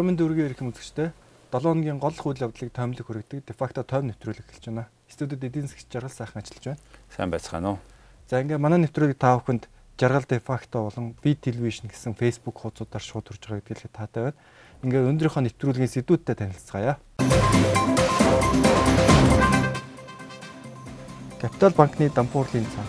Аромын 0.00 0.16
дүүргийн 0.16 0.48
эрхэм 0.56 0.72
үзэгчтэй 0.72 1.12
7 1.52 1.60
хоногийн 1.60 2.00
гол 2.00 2.16
үйл 2.16 2.40
явдлыг 2.40 2.72
томилог 2.72 3.04
хүргэдэг 3.04 3.44
дефакто 3.44 3.84
том 3.84 4.08
нэвтрүүлэг 4.08 4.48
эхэлж 4.48 4.72
байна. 4.72 4.88
Студид 5.12 5.44
эдийн 5.44 5.68
засгийн 5.68 5.92
жаргал 5.92 6.16
сайхан 6.16 6.40
ажиллаж 6.40 6.64
байна. 6.72 6.80
Сайн 7.12 7.28
байцгаана 7.28 7.76
уу? 7.76 7.78
За 8.24 8.40
ингээ 8.40 8.56
манай 8.56 8.80
нэвтрүүлэг 8.80 9.20
та 9.20 9.36
бүхэнд 9.36 9.68
жаргал 10.00 10.24
дефакто 10.24 10.88
болон 10.88 11.12
би 11.20 11.36
телевизэн 11.36 11.92
гэсэн 11.92 12.16
Facebook 12.16 12.64
хуудасуудаар 12.64 13.04
шууд 13.04 13.28
хүрж 13.28 13.44
байгаа 13.44 13.60
гэдгийг 13.60 13.92
таатай 13.92 14.32
байна. 14.32 14.40
Ингээ 14.88 15.04
өндрийнхөө 15.04 15.44
нэвтрүүлгийн 15.52 15.92
сэдвүүдтэй 15.92 16.32
танилцгаая. 16.48 16.96
Капитал 21.44 21.76
банкны 21.76 22.08
дампуурлын 22.08 22.64
цаа 22.72 22.88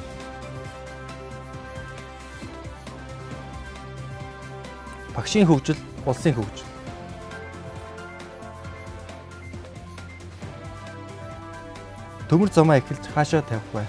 багшийн 5.12 5.44
хөгжил, 5.44 5.76
улсын 6.08 6.40
хөгжил. 6.40 6.71
Төмөр 12.32 12.48
замаа 12.48 12.80
эхэлж 12.80 13.12
хаашаа 13.12 13.44
тавих 13.44 13.68
вэ? 13.76 13.84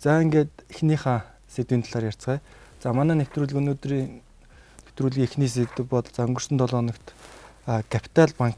За 0.00 0.24
ингээд 0.24 0.48
эхнийхээ 0.72 1.20
сэдвийн 1.52 1.84
талаар 1.84 2.08
ярьцгаая. 2.08 2.40
За 2.80 2.96
манай 2.96 3.20
нэвтрүүлэг 3.20 3.60
өнөөдрийн 3.60 4.24
нэвтрүүлгийн 4.88 5.28
эхний 5.28 5.52
сэдв 5.52 5.84
бол 5.84 6.00
за 6.00 6.24
өнгөрсөн 6.24 6.56
7 6.56 6.72
хоногт 6.72 7.12
Капитал 7.92 8.32
банк 8.40 8.56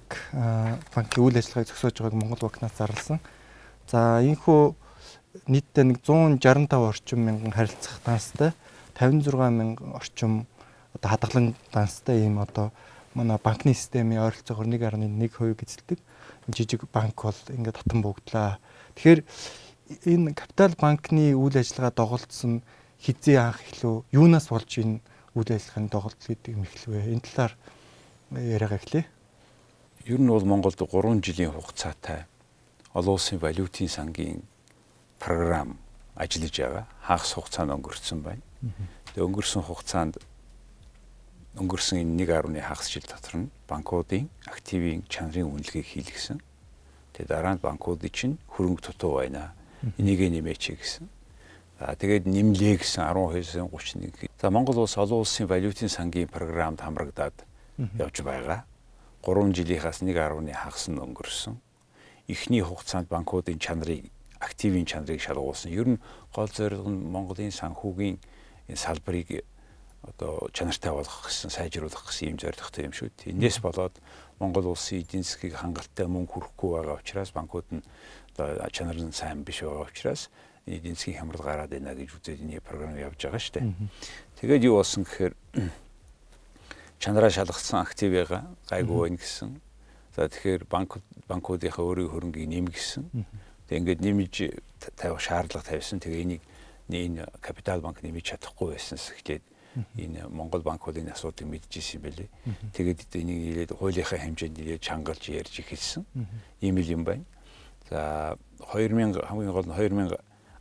банкын 0.95 1.27
үйл 1.27 1.43
ажиллагааг 1.43 1.75
зогсоож 1.75 1.99
байгааг 1.99 2.15
Монгол 2.15 2.47
банкнаас 2.47 2.79
зарласан. 2.79 3.19
За 3.91 4.23
энэхүү 4.23 4.79
нийтдээ 5.51 5.91
нэг 5.91 6.07
165 6.07 6.71
орчим 6.71 7.19
мянган 7.27 7.51
харилцах 7.51 7.99
таастай 8.07 8.55
56 8.95 9.35
мянган 9.35 9.91
орчим 9.91 10.47
одоо 10.95 11.19
хадгалан 11.19 11.59
данстай 11.75 12.31
ийм 12.31 12.39
одоо 12.39 12.71
манай 13.19 13.43
банкны 13.43 13.75
системийн 13.75 14.23
ойролцоогоор 14.23 14.71
1.1% 14.71 15.59
гизэлдэг 15.59 15.99
жижиг 16.55 16.89
банк 16.93 17.17
бол 17.23 17.41
ингээд 17.49 17.79
татан 17.83 18.03
богдлаа. 18.03 18.59
Тэгэхээр 18.97 19.21
энэ 20.05 20.35
капитал 20.35 20.73
банкны 20.79 21.33
үйл 21.33 21.57
ажиллагаа 21.57 21.93
доголдсон 21.93 22.63
хизээ 23.01 23.39
анх 23.39 23.61
эхлүү 23.65 24.05
юунаас 24.13 24.49
болж 24.49 24.71
энэ 24.79 25.01
үйл 25.37 25.51
ажиллагааны 25.53 25.89
доголдол 25.93 26.29
гэдэг 26.29 26.53
юм 26.55 26.63
эхлэвэ? 26.65 27.13
Энэ 27.13 27.25
талаар 27.25 27.53
яриагаа 28.33 28.81
эхлэе. 28.81 29.07
Ер 30.09 30.21
нь 30.21 30.29
бол 30.29 30.45
Монголд 30.45 30.81
3 30.81 31.21
жилийн 31.21 31.53
хугацаатай 31.53 32.25
олон 32.95 33.15
улсын 33.17 33.39
валютын 33.39 33.89
сангийн 33.89 34.43
програм 35.21 35.79
ажиллаж 36.17 36.55
байгаа. 36.59 36.85
Хагас 37.03 37.33
хугацаанд 37.33 37.73
өнгөрцөн 37.77 38.21
байна. 38.25 38.43
Тэгээ 39.15 39.27
өнгөрсөн 39.29 39.63
хугацаанд 39.63 40.19
өнгөрсөн 41.59 42.01
энэ 42.07 42.25
1.1 42.25 42.63
хагас 42.63 42.89
жил 42.89 43.03
дотор 43.03 43.35
нь 43.43 43.51
банкуудын 43.67 44.31
активын 44.47 45.03
чанарын 45.11 45.51
үнэлгээг 45.51 45.87
хийлгэсэн. 45.87 46.39
Тэгээ 47.19 47.29
дараа 47.29 47.59
нь 47.59 47.63
банкуудын 47.63 48.15
чинь 48.15 48.39
хөрөнгө 48.55 48.95
тутуу 48.95 49.19
байна. 49.19 49.53
Энийг 49.99 50.23
нэмээч 50.23 50.65
гэсэн. 50.79 51.07
За 51.79 51.95
тэгээд 51.95 52.31
нэмлээ 52.31 52.79
гэсэн 52.83 53.07
12-аас 53.07 53.59
31. 53.59 54.31
За 54.39 54.51
Монгол 54.51 54.83
улс 54.83 54.99
олон 54.99 55.23
улсын 55.23 55.47
валютын 55.47 55.91
сангийн 55.91 56.31
програмд 56.31 56.83
хамрагдаад 56.83 57.35
явж 57.99 58.23
байгаа. 58.23 58.67
3 59.23 59.55
жилийнхаас 59.55 60.03
1.1 60.03 60.55
хагас 60.55 60.87
нь 60.91 60.99
өнгөрсөн. 60.99 61.55
Эхний 62.27 62.63
хугацаанд 62.63 63.07
банкуудын 63.11 63.59
чанарыг 63.59 64.11
активын 64.39 64.87
чанарыг 64.87 65.21
шалгуулсан. 65.21 65.71
Ер 65.71 65.87
нь 65.87 66.03
гол 66.35 66.51
зорилго 66.51 66.91
нь 66.91 67.07
Монголын 67.11 67.51
санхүүгийн 67.51 68.19
энэ 68.71 68.79
салбарыг 68.79 69.43
одоо 70.03 70.49
чанартай 70.53 70.93
болгох 70.93 71.27
гэсэн 71.27 71.51
сайжруулах 71.51 72.07
гэсэн 72.07 72.35
юм 72.35 72.39
зорилготой 72.39 72.85
юм 72.87 72.95
шүү 72.95 73.11
дээ. 73.19 73.35
Энээс 73.35 73.59
болоод 73.59 73.95
Монгол 74.39 74.71
улсын 74.71 75.03
эдийн 75.03 75.27
засгийг 75.27 75.59
хангалттай 75.59 76.07
мөнгө 76.07 76.33
хүрэхгүй 76.39 76.71
байгаа 76.79 77.03
учраас 77.03 77.35
банкуд 77.35 77.67
нь 77.75 77.83
одоо 78.39 78.71
чанар 78.71 78.95
нь 78.95 79.13
сайн 79.13 79.43
биш 79.43 79.67
байгаа 79.67 79.91
учраас 79.91 80.31
эдийн 80.67 80.95
засгийн 80.95 81.19
хямрал 81.19 81.43
гараад 81.43 81.71
байна 81.75 81.95
гэж 81.99 82.15
үзээд 82.15 82.47
энэ 82.47 82.63
програм 82.63 82.95
явж 82.95 83.19
байгаа 83.19 83.43
шүү 83.43 83.55
дээ. 83.59 83.67
Тэгээд 84.39 84.67
юу 84.71 84.79
болсон 84.79 85.03
гэхээр 85.03 85.35
чанараа 87.03 87.31
шалгасан 87.31 87.83
активыгаа 87.83 88.43
гайгүй 88.71 88.99
байна 89.03 89.19
гэсэн. 89.19 89.51
За 90.15 90.29
тэгэхээр 90.31 90.63
банк 90.71 91.03
банкуудынхаа 91.27 91.83
өөрийн 91.83 92.11
хөрөнгийг 92.15 92.47
нэмгэсэн. 92.47 93.05
Тэг 93.67 93.79
ингээд 93.83 94.01
нэмж 94.07 94.35
тавих 94.95 95.19
шаардлага 95.19 95.67
тавьсан. 95.67 95.99
Тэгээ 95.99 96.23
энийг 96.23 96.43
энэ 96.91 97.27
капитал 97.43 97.83
банк 97.83 98.03
нэмж 98.03 98.23
чадахгүй 98.23 98.79
байснаас 98.79 99.11
эхлээд 99.15 99.43
энэ 99.97 100.29
Монгол 100.29 100.63
банкуудын 100.63 101.13
асуудыг 101.13 101.47
мэдчихсэн 101.49 101.99
юм 101.99 102.03
байлээ. 102.05 102.29
Тэгээд 102.75 103.01
энийг 103.15 103.41
нэлээд 103.45 103.73
хуулийнхаа 103.79 104.19
хэмжээнд 104.19 104.57
нэлээд 104.59 104.83
чангалж 104.83 105.23
ярьж 105.29 105.55
эхэлсэн. 105.63 106.05
Ийм 106.61 106.77
л 106.79 106.91
юм 106.91 107.03
байна. 107.05 107.25
За 107.91 108.37
2000 108.73 109.25
хамгийн 109.25 109.53
гол 109.53 109.69
нь 109.69 109.77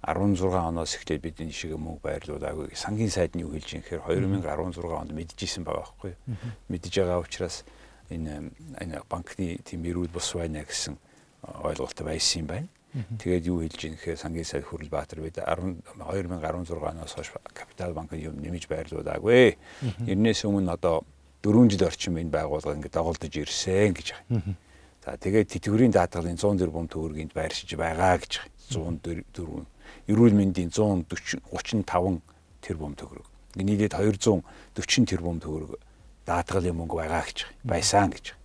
2016 0.08 0.56
оноос 0.56 0.96
эхлээд 0.96 1.22
бид 1.22 1.42
энэ 1.42 1.52
шиг 1.52 1.76
мөнгө 1.76 2.00
байрлуулаагүй. 2.06 2.72
Сангийн 2.78 3.12
сайд 3.12 3.36
нь 3.36 3.44
юу 3.44 3.52
хэлж 3.52 3.76
юм 3.76 3.84
гэхээр 3.84 4.06
2016 4.08 4.80
онд 4.88 5.12
мэдчихсэн 5.12 5.68
байгаа 5.68 5.84
байхгүй 5.84 6.12
юу. 6.16 6.38
Мэдж 6.70 6.94
байгаа 6.96 7.20
учраас 7.20 7.66
энэ 8.08 8.54
энэ 8.80 9.04
банкны 9.10 9.60
тийм 9.68 9.84
эрүүл 9.84 10.08
бус 10.08 10.32
байна 10.38 10.64
гэсэн 10.64 10.96
ойлголт 11.44 12.00
байсан 12.06 12.40
юм 12.40 12.48
байна. 12.48 12.68
Тэгээд 12.94 13.46
юу 13.52 13.62
хэлж 13.62 13.80
ийм 13.84 13.94
гэхээр 14.00 14.18
сангийн 14.18 14.48
сайд 14.48 14.64
Хүрэл 14.64 14.90
Баатар 14.90 15.20
бид 15.22 15.38
10 15.38 15.84
2016 16.00 16.72
оноос 16.72 17.14
хойш 17.14 17.30
капитал 17.54 17.94
банкын 17.94 18.20
юм 18.20 18.40
нэмж 18.40 18.66
байрлуулаагүй. 18.66 19.60
Тэрнээс 20.08 20.48
өмнө 20.48 20.72
одоо 20.72 21.04
4 21.44 21.70
жил 21.70 21.84
орчим 21.86 22.18
энэ 22.18 22.32
байгууллага 22.32 22.80
ингээд 22.80 22.96
доголдож 22.98 23.34
ирсэн 23.36 23.94
гэж 23.94 24.08
байгаа. 24.16 24.56
За 25.04 25.18
тэгээд 25.20 25.52
тэтгэврийн 25.52 25.94
даатгалын 25.94 26.40
100 26.40 26.58
тэрбум 26.64 26.88
төгрөгийг 26.88 27.36
байршиж 27.36 27.76
байгаа 27.76 28.18
гэж 28.18 28.34
байгаа. 28.40 28.56
104 28.68 29.68
эрүүл 30.08 30.36
мэндийн 30.36 30.72
140 30.72 31.44
35 31.52 32.20
тэрбум 32.62 32.96
төгрөг. 32.96 33.28
Нийлээд 33.56 33.96
240 33.96 35.06
тэрбум 35.08 35.40
төгрөг 35.40 35.80
даатгалын 36.28 36.76
мөнгө 36.76 37.00
байгаа 37.00 37.24
гэж 37.24 37.48
байсан 37.64 38.12
гэж. 38.12 38.36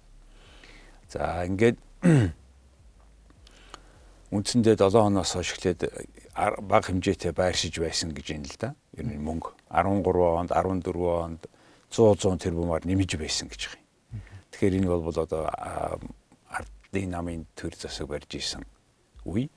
За 1.10 1.42
ингээд 1.46 1.78
үндсэндээ 4.32 4.80
7 4.80 4.96
хоноос 4.96 5.36
хойш 5.36 5.52
эхлээд 5.52 5.80
бага 6.64 6.88
хэмжээтэй 6.88 7.36
байршиж 7.36 7.76
байсан 7.76 8.16
гэж 8.16 8.26
юм 8.32 8.44
л 8.48 8.56
да. 8.56 8.72
Ер 8.96 9.04
нь 9.04 9.20
мөнгө 9.20 9.52
13 9.68 10.08
онд 10.08 10.50
14 10.56 10.88
онд 11.04 11.42
100 11.92 12.16
100 12.16 12.40
тэрбумаар 12.40 12.88
нэмж 12.88 13.20
байсан 13.20 13.52
гэж 13.52 13.68
байгаа 13.68 13.84
юм. 13.84 14.24
Тэгэхээр 14.56 14.76
энэ 14.80 14.88
бол 14.88 15.12
одоо 15.12 15.52
ардын 16.48 17.10
намын 17.12 17.44
төр 17.52 17.76
засаг 17.76 18.08
барьж 18.08 18.32
исэн 18.40 18.64
үе. 19.28 19.52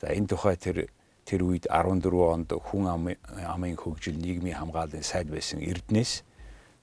За 0.00 0.08
энэ 0.16 0.32
тухай 0.32 0.56
тэр 0.56 0.88
тэр 1.28 1.44
үед 1.44 1.68
14 1.68 2.00
онд 2.08 2.48
хүн 2.56 2.88
амын 2.88 3.76
хөгжил 3.76 4.16
нийгмийн 4.16 4.56
хамгааллын 4.56 5.04
сайд 5.04 5.28
байсан 5.28 5.60
Эрдэнэс 5.60 6.24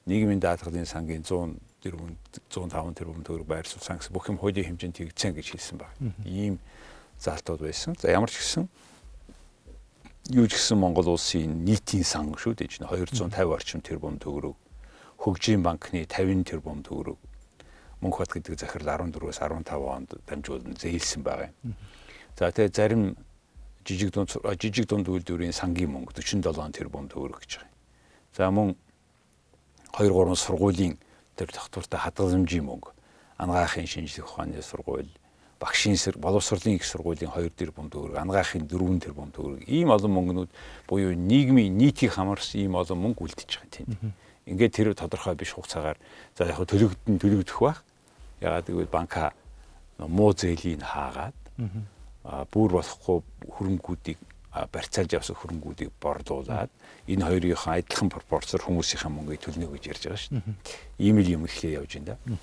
нийгмийн 0.06 0.40
даатгалын 0.40 0.86
сангийн 0.86 1.26
100 1.26 1.58
тэрбум 1.82 2.14
105 2.54 2.94
тэрбум 2.94 3.26
төгрөг 3.26 3.50
байршуулсан 3.50 3.98
гэсэн 3.98 4.14
бүх 4.14 4.30
юм 4.30 4.38
хуулийн 4.38 4.78
хэмжээнд 4.78 4.98
тэгцэн 5.02 5.34
гэж 5.34 5.48
хэлсэн 5.52 5.78
байна. 5.82 6.14
Ийм 6.24 6.62
заалтууд 7.20 7.62
байсан. 7.62 7.96
За 8.00 8.12
ямар 8.12 8.30
ч 8.30 8.40
гэсэн 8.40 8.68
юу 10.34 10.48
ч 10.48 10.60
гэсэн 10.60 10.78
Монгол 10.78 11.16
улсын 11.16 11.64
нийтийн 11.64 12.04
сан 12.04 12.36
шүү 12.36 12.56
дээ 12.60 12.68
чинь 12.68 12.88
250 12.88 13.48
орчим 13.48 13.82
тэрбум 13.82 14.20
төгрөг 14.20 14.56
хөгжийн 15.18 15.64
банкны 15.64 16.06
50 16.06 16.44
тэрбум 16.44 16.84
төгрөг 16.84 17.18
мөнх 18.02 18.18
бат 18.20 18.30
гэдэг 18.30 18.60
захирал 18.60 19.02
14-өөс 19.08 19.40
15 19.42 19.72
онд 19.74 20.10
дамжуулан 20.28 20.76
зээлсэн 20.78 21.24
байгаа 21.24 21.50
юм. 21.64 21.74
За 22.38 22.52
тэгээ 22.52 22.76
зарим 22.76 23.18
жижиг 23.88 24.12
дунд 24.14 24.36
жижиг 24.62 24.86
дунд 24.86 25.08
үйлдвэрийн 25.10 25.56
сангийн 25.56 25.90
мөнгө 25.90 26.14
47 26.22 26.78
тэрбум 26.78 27.10
төгрөг 27.10 27.42
гэж 27.42 27.52
байгаа 27.58 27.72
юм. 27.72 27.78
За 28.38 28.52
мөн 28.52 28.76
2 29.98 30.12
3 30.12 30.36
сургуулийн 30.36 31.00
тэр 31.34 31.50
тогтвортой 31.50 32.00
хадгаламжийн 32.00 32.68
мөнгө 32.68 32.94
анагаахын 33.42 33.88
шинжлэх 33.90 34.30
ухааны 34.30 34.62
сургууль 34.62 35.10
багшийн 35.60 35.98
сэр 35.98 36.18
боловсролын 36.18 36.78
их 36.78 36.86
сургуулийн 36.86 37.32
2 37.34 37.50
тэрбум 37.50 37.90
төгрөг, 37.90 38.18
ангаахын 38.18 38.68
4 38.70 39.00
тэрбум 39.02 39.32
төгрөг. 39.34 39.66
Ийм 39.66 39.90
олон 39.90 40.12
мөнгнүүд 40.14 40.50
буюу 40.88 41.14
нийгмийн 41.18 41.78
нийтийг 41.78 42.14
хамарсан 42.14 42.62
ийм 42.62 42.76
олон 42.78 43.00
мөнгө 43.02 43.26
үлдэж 43.26 43.50
байгаа 43.58 43.72
тийм. 43.74 44.14
Ингээд 44.46 44.74
тэр 44.74 44.94
тодорхой 44.94 45.36
биш 45.36 45.58
хугацаагаар 45.58 45.98
за 46.38 46.46
яг 46.46 46.62
төлөгдөн 46.62 47.18
төлөгдөх 47.18 47.60
бах. 47.60 47.84
Ягаад 48.40 48.70
гэвэл 48.70 48.88
банка 48.88 49.34
муу 49.98 50.32
зээлийн 50.38 50.86
хаагаад 50.86 51.38
бүр 52.54 52.70
болохгүй 52.78 53.18
хөрөнгүүдийг 53.50 54.20
барьцаалж 54.72 55.14
авсан 55.18 55.36
хөрөнгүүдийг 55.36 55.92
борлуулад 56.02 56.70
энэ 57.08 57.26
хоёрынхаа 57.26 57.82
адилхан 57.82 58.10
пропорцоор 58.10 58.62
хүмүүсийнхээ 58.66 59.12
мөнгийг 59.12 59.42
төлнө 59.42 59.70
гэж 59.74 59.84
ярьж 59.90 60.04
байгаа 60.06 60.22
шүү 60.22 60.34
дээ. 60.38 60.56
Ийм 61.02 61.18
л 61.22 61.30
юм 61.34 61.46
ихлэ 61.46 61.78
явж 61.78 61.92
байна 61.98 62.18
да. 62.18 62.38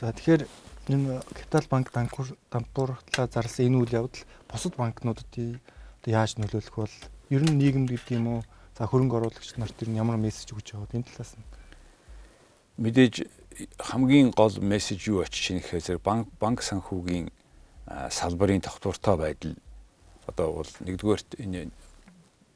За 0.00 0.12
тэгэхээр 0.12 0.42
энэ 0.88 1.20
капитал 1.34 1.64
банк 1.70 1.92
дампууртлаа 1.92 3.26
зарласан 3.28 3.66
энэ 3.66 3.78
үйл 3.82 3.96
явдал 4.06 4.24
бусад 4.48 4.74
банкнуудад 4.76 5.60
яаж 6.06 6.40
нөлөөлөх 6.40 6.76
бол 6.76 6.94
ер 7.30 7.42
нь 7.44 7.58
нийгэмд 7.58 7.90
гэдэг 7.90 8.16
юм 8.16 8.26
уу? 8.28 8.42
За 8.78 8.88
хөрөнгө 8.88 9.16
оруулагч 9.20 9.60
нарт 9.60 9.76
ер 9.82 9.90
нь 9.92 10.00
ямар 10.00 10.16
мессеж 10.16 10.56
өгч 10.56 10.74
вэ 10.74 10.88
энэ 10.96 11.04
талаас 11.04 11.36
нь. 11.36 11.44
Мэдээж 12.80 13.28
хамгийн 13.76 14.32
гол 14.32 14.56
мессеж 14.60 15.04
юу 15.12 15.20
очиж 15.20 15.52
ийн 15.52 15.60
гэхээр 15.60 16.00
банк 16.00 16.32
банк 16.40 16.64
санхүүгийн 16.64 17.28
салбарын 18.10 18.64
тогтвортой 18.64 19.16
байдал. 19.16 19.54
Одоо 20.26 20.64
бол 20.64 20.72
нэгдүгээрт 20.80 21.36
энэ 21.44 21.68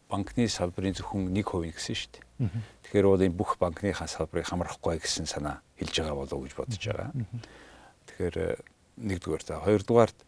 банкны 0.08 0.48
салбарын 0.48 0.94
зөвхөн 0.94 1.34
1% 1.34 1.74
гэсэн 1.74 1.96
шүү 1.98 2.10
дээ. 2.14 2.24
Тэгэхээр 2.86 3.06
бол 3.10 3.26
энэ 3.26 3.34
бүх 3.36 3.58
банкныхаа 3.58 4.06
салбарыг 4.06 4.46
хамрахгүй 4.46 5.02
гэсэн 5.02 5.26
санаа 5.26 5.60
хэлж 5.76 5.94
байгаа 5.98 6.14
болов 6.14 6.38
уу 6.38 6.46
гэж 6.46 6.54
бодож 6.54 6.82
байгаа. 6.86 7.10
Тэгэхээр 8.06 8.36
э, 8.38 8.56
нэгдүгээр 8.98 9.42
за 9.42 9.60
хоёрдугаарт 9.60 10.18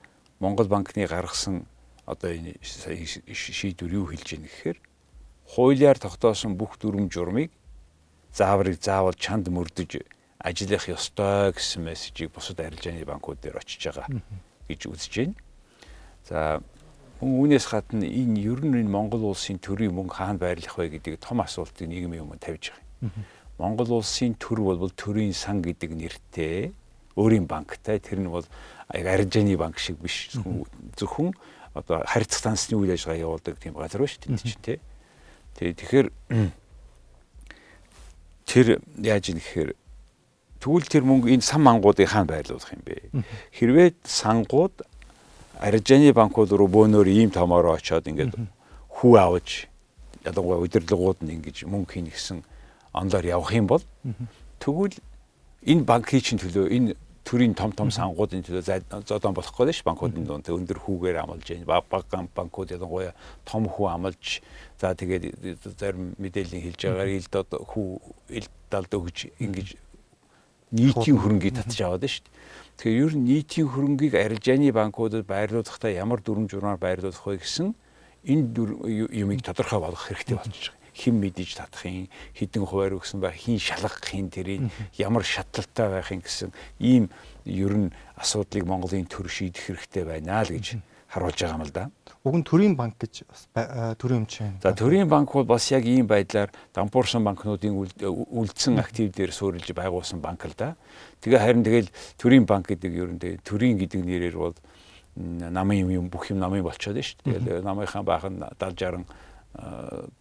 Монгол 0.40 0.68
банкны 0.68 1.06
гаргасан 1.06 1.66
одоо 2.06 2.30
энэ 2.30 2.60
шийдвэр 2.62 3.92
юу 3.92 4.06
хэлж 4.10 4.28
ийн 4.36 4.44
гэхээр 4.46 4.78
хуулиар 5.46 5.98
тогтоосон 5.98 6.54
бүх 6.58 6.78
дүрм 6.78 7.10
журмыг 7.10 7.50
зааврыг 8.34 8.78
заавал 8.82 9.14
чанд 9.14 9.48
мөрдөж 9.48 10.02
ажиллах 10.38 10.86
ёстой 10.90 11.52
гэсэн 11.56 11.82
мессежийг 11.82 12.30
бусад 12.30 12.60
арилжааны 12.60 13.04
банкуд 13.04 13.40
дээр 13.40 13.58
очиж 13.58 13.90
байгаа 13.90 14.06
гэж 14.68 14.80
үзэж 14.86 15.12
байна. 15.18 15.34
За 16.28 16.60
мөн 17.20 17.32
үүнээс 17.40 17.66
гадна 17.70 18.04
энэ 18.06 18.38
ер 18.44 18.60
нь 18.60 18.76
энэ 18.82 18.92
Монгол 18.92 19.32
улсын 19.32 19.58
төрийн 19.58 19.94
мөнгө 19.96 20.14
хаана 20.20 20.38
байрлах 20.38 20.76
вэ 20.76 21.00
гэдэг 21.00 21.18
том 21.22 21.40
асуултыг 21.40 21.88
нийгмийн 21.88 22.28
өмнө 22.28 22.38
тавьж 22.38 22.70
байгаа. 22.70 23.10
Монгол 23.58 24.02
улсын 24.02 24.36
төр 24.36 24.60
бол 24.60 24.92
төрийн 24.92 25.32
сан 25.32 25.64
гэдэг 25.64 25.90
нэртэй 25.96 26.76
өөрийн 27.16 27.48
банктай 27.48 27.98
тэр 27.98 28.20
нь 28.20 28.30
бол 28.30 28.44
арилжааны 28.92 29.56
банк 29.56 29.78
шиг 29.78 29.96
биш. 29.98 30.30
Зөвхөн 30.96 31.32
одоо 31.74 32.04
харьцах 32.06 32.42
тансны 32.42 32.76
үйл 32.76 32.92
ажиллагаа 32.92 33.20
явуулдаг 33.20 33.56
тийм 33.58 33.74
газар 33.74 34.00
ба 34.00 34.08
шүү 34.08 34.20
дээ 34.28 34.80
тий. 35.56 35.72
Тэгэхээр 35.72 36.08
тэр 38.44 38.66
яаж 39.00 39.24
юм 39.32 39.40
гэхээр 39.40 39.70
тэгвэл 40.60 40.88
тэр 40.88 41.04
мөнгө 41.04 41.32
энэ 41.32 41.44
сан 41.44 41.60
мангуудыг 41.64 42.08
хаана 42.08 42.32
байрлуулах 42.32 42.72
юм 42.72 42.82
бэ? 42.84 43.24
Хэрвээ 43.56 43.88
сангууд 44.04 44.84
аржааны 45.56 46.12
банкуд 46.12 46.52
руу 46.52 46.68
бөөнөр 46.68 47.08
ийм 47.08 47.32
томоор 47.32 47.80
очоод 47.80 48.08
ингээд 48.08 48.36
хүү 48.92 49.12
аваж 49.16 49.68
ялангуяа 50.24 50.60
удирдлагууд 50.60 51.24
нь 51.24 51.40
ингэж 51.40 51.64
мөнгө 51.64 51.92
хийнэ 51.96 52.12
гэсэн 52.12 52.44
онлоор 52.92 53.24
явах 53.24 53.52
юм 53.56 53.66
бол 53.68 53.84
тэгвэл 54.60 54.96
энэ 55.64 55.84
банкын 55.84 56.20
чинь 56.20 56.40
төлөө 56.40 56.66
энэ 56.72 56.96
төрийн 57.26 57.54
том 57.58 57.72
том 57.74 57.90
сангуудын 57.90 58.46
төлөө 58.46 59.02
зодон 59.02 59.34
болох 59.34 59.50
гэдэг 59.50 59.74
ш 59.74 59.82
банкуудын 59.82 60.24
дунд. 60.24 60.46
Өндөр 60.46 60.78
хүүгээр 60.78 61.18
амлаж 61.26 61.42
байна. 61.42 61.66
Баг 61.66 62.06
банкуд 62.34 62.70
ялангуяа 62.70 63.12
том 63.44 63.66
хүү 63.66 63.86
амлаж 63.90 64.40
за 64.78 64.94
тэгээд 64.94 65.58
зарим 65.74 66.14
мэдээллийн 66.22 66.62
хэлж 66.70 66.80
байгаагаар 66.86 67.10
илд 67.18 67.34
хүү 67.66 67.88
илд 68.30 68.52
далд 68.70 68.92
өгж 68.94 69.18
ингэж 69.42 69.74
нийтийн 70.70 71.18
хөрөнгийг 71.18 71.58
татж 71.58 71.82
аваад 71.82 72.06
шүү 72.06 72.26
дээ 72.26 72.34
Тэгэхээр 72.76 73.04
ер 73.08 73.12
нь 73.16 73.24
нийтийн 73.24 73.68
хөрөнгийг 73.72 74.14
арилжааны 74.20 74.68
банкудад 74.68 75.24
байрлуулахдаа 75.24 75.96
ямар 75.96 76.20
дүрм 76.20 76.44
журмаар 76.44 76.76
байрлуулах 76.76 77.24
вэ 77.24 77.40
гэсэн 77.40 77.72
энэ 78.20 78.52
юмыг 79.16 79.40
тодорхой 79.40 79.80
болгох 79.80 80.12
хэрэгтэй 80.12 80.36
болчихж 80.36 80.76
байгаа. 80.76 80.85
Хэн 80.96 81.20
мэдэж 81.20 81.60
татах 81.60 81.84
юм, 81.84 82.08
хідэн 82.32 82.64
хуваар 82.64 82.96
өгсөн 82.96 83.20
байх, 83.20 83.36
хин 83.36 83.60
шалгах 83.60 84.00
юм 84.16 84.32
тэрийг 84.32 84.72
ямар 84.96 85.20
шатлалтай 85.28 85.92
байх 85.92 86.08
юм 86.08 86.24
гэсэн 86.24 86.50
ийм 86.80 87.12
ер 87.44 87.74
нь 87.76 87.92
асуудлыг 88.16 88.64
Монголын 88.64 89.04
төр 89.04 89.28
шийдэх 89.28 89.76
хэрэгтэй 89.76 90.04
байна 90.08 90.40
л 90.40 90.56
гэж 90.56 90.80
харуулж 91.12 91.38
байгаа 91.38 91.56
юм 91.56 91.64
л 91.64 91.70
да. 91.70 91.90
Уг 92.24 92.34
нь 92.34 92.44
төрийн 92.44 92.74
банк 92.74 92.98
гэж 92.98 93.22
төрийн 94.00 94.26
өмч 94.26 94.32
байна. 94.40 94.58
За 94.62 94.74
төрийн 94.74 95.08
банк 95.08 95.32
бол 95.32 95.44
бас 95.46 95.70
яг 95.70 95.84
ийм 95.86 96.06
байдлаар 96.06 96.50
дампуурсан 96.74 97.22
банкнуудын 97.22 97.76
үлдсэн 97.76 98.78
актив 98.82 99.12
дээр 99.14 99.30
суурилж 99.30 99.70
байгуулсан 99.70 100.20
банк 100.20 100.44
л 100.44 100.56
да. 100.56 100.74
Тэгээ 101.22 101.38
харин 101.38 101.62
тэгэл 101.62 101.90
төрийн 102.18 102.44
банк 102.46 102.66
гэдэг 102.66 102.92
ер 102.92 103.10
нь 103.14 103.20
төрийн 103.44 103.78
гэдэг 103.78 104.02
нэрээр 104.02 104.36
бол 104.36 104.56
намын 105.16 105.86
юм 105.88 106.10
бүх 106.10 106.28
юм 106.34 106.42
намын 106.42 106.66
болчиход 106.66 106.98
шүү 106.98 107.22
дээ. 107.22 107.62
Тэгэл 107.62 107.64
намынхаа 107.64 108.02
баах 108.02 108.26
нь 108.26 108.42
70 108.42 109.06
60 109.06 109.25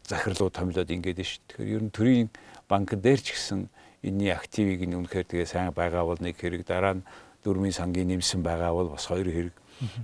захирлууд 0.07 0.53
томилоод 0.53 0.89
ингээд 0.89 1.19
дээ. 1.19 1.39
Тэгэхээр 1.49 1.75
ер 1.75 1.83
нь 1.83 1.91
төрийн 1.91 2.29
банк 2.69 2.95
дээр 2.95 3.19
ч 3.19 3.35
гэсэн 3.35 3.67
энэний 4.05 4.31
активыг 4.31 4.85
нь 4.85 4.95
үнэхээр 4.95 5.27
тэгээ 5.27 5.47
сайн 5.49 5.71
байгаа 5.75 6.05
бол 6.05 6.21
нэг 6.21 6.39
хэрэг 6.39 6.63
дараа 6.63 7.01
нь 7.01 7.05
дөрмийн 7.43 7.75
сангийн 7.75 8.09
нэмсэн 8.09 8.41
байгаа 8.41 8.71
бол 8.73 8.93
бас 8.95 9.05
хоёр 9.05 9.27
хэрэг 9.29 9.55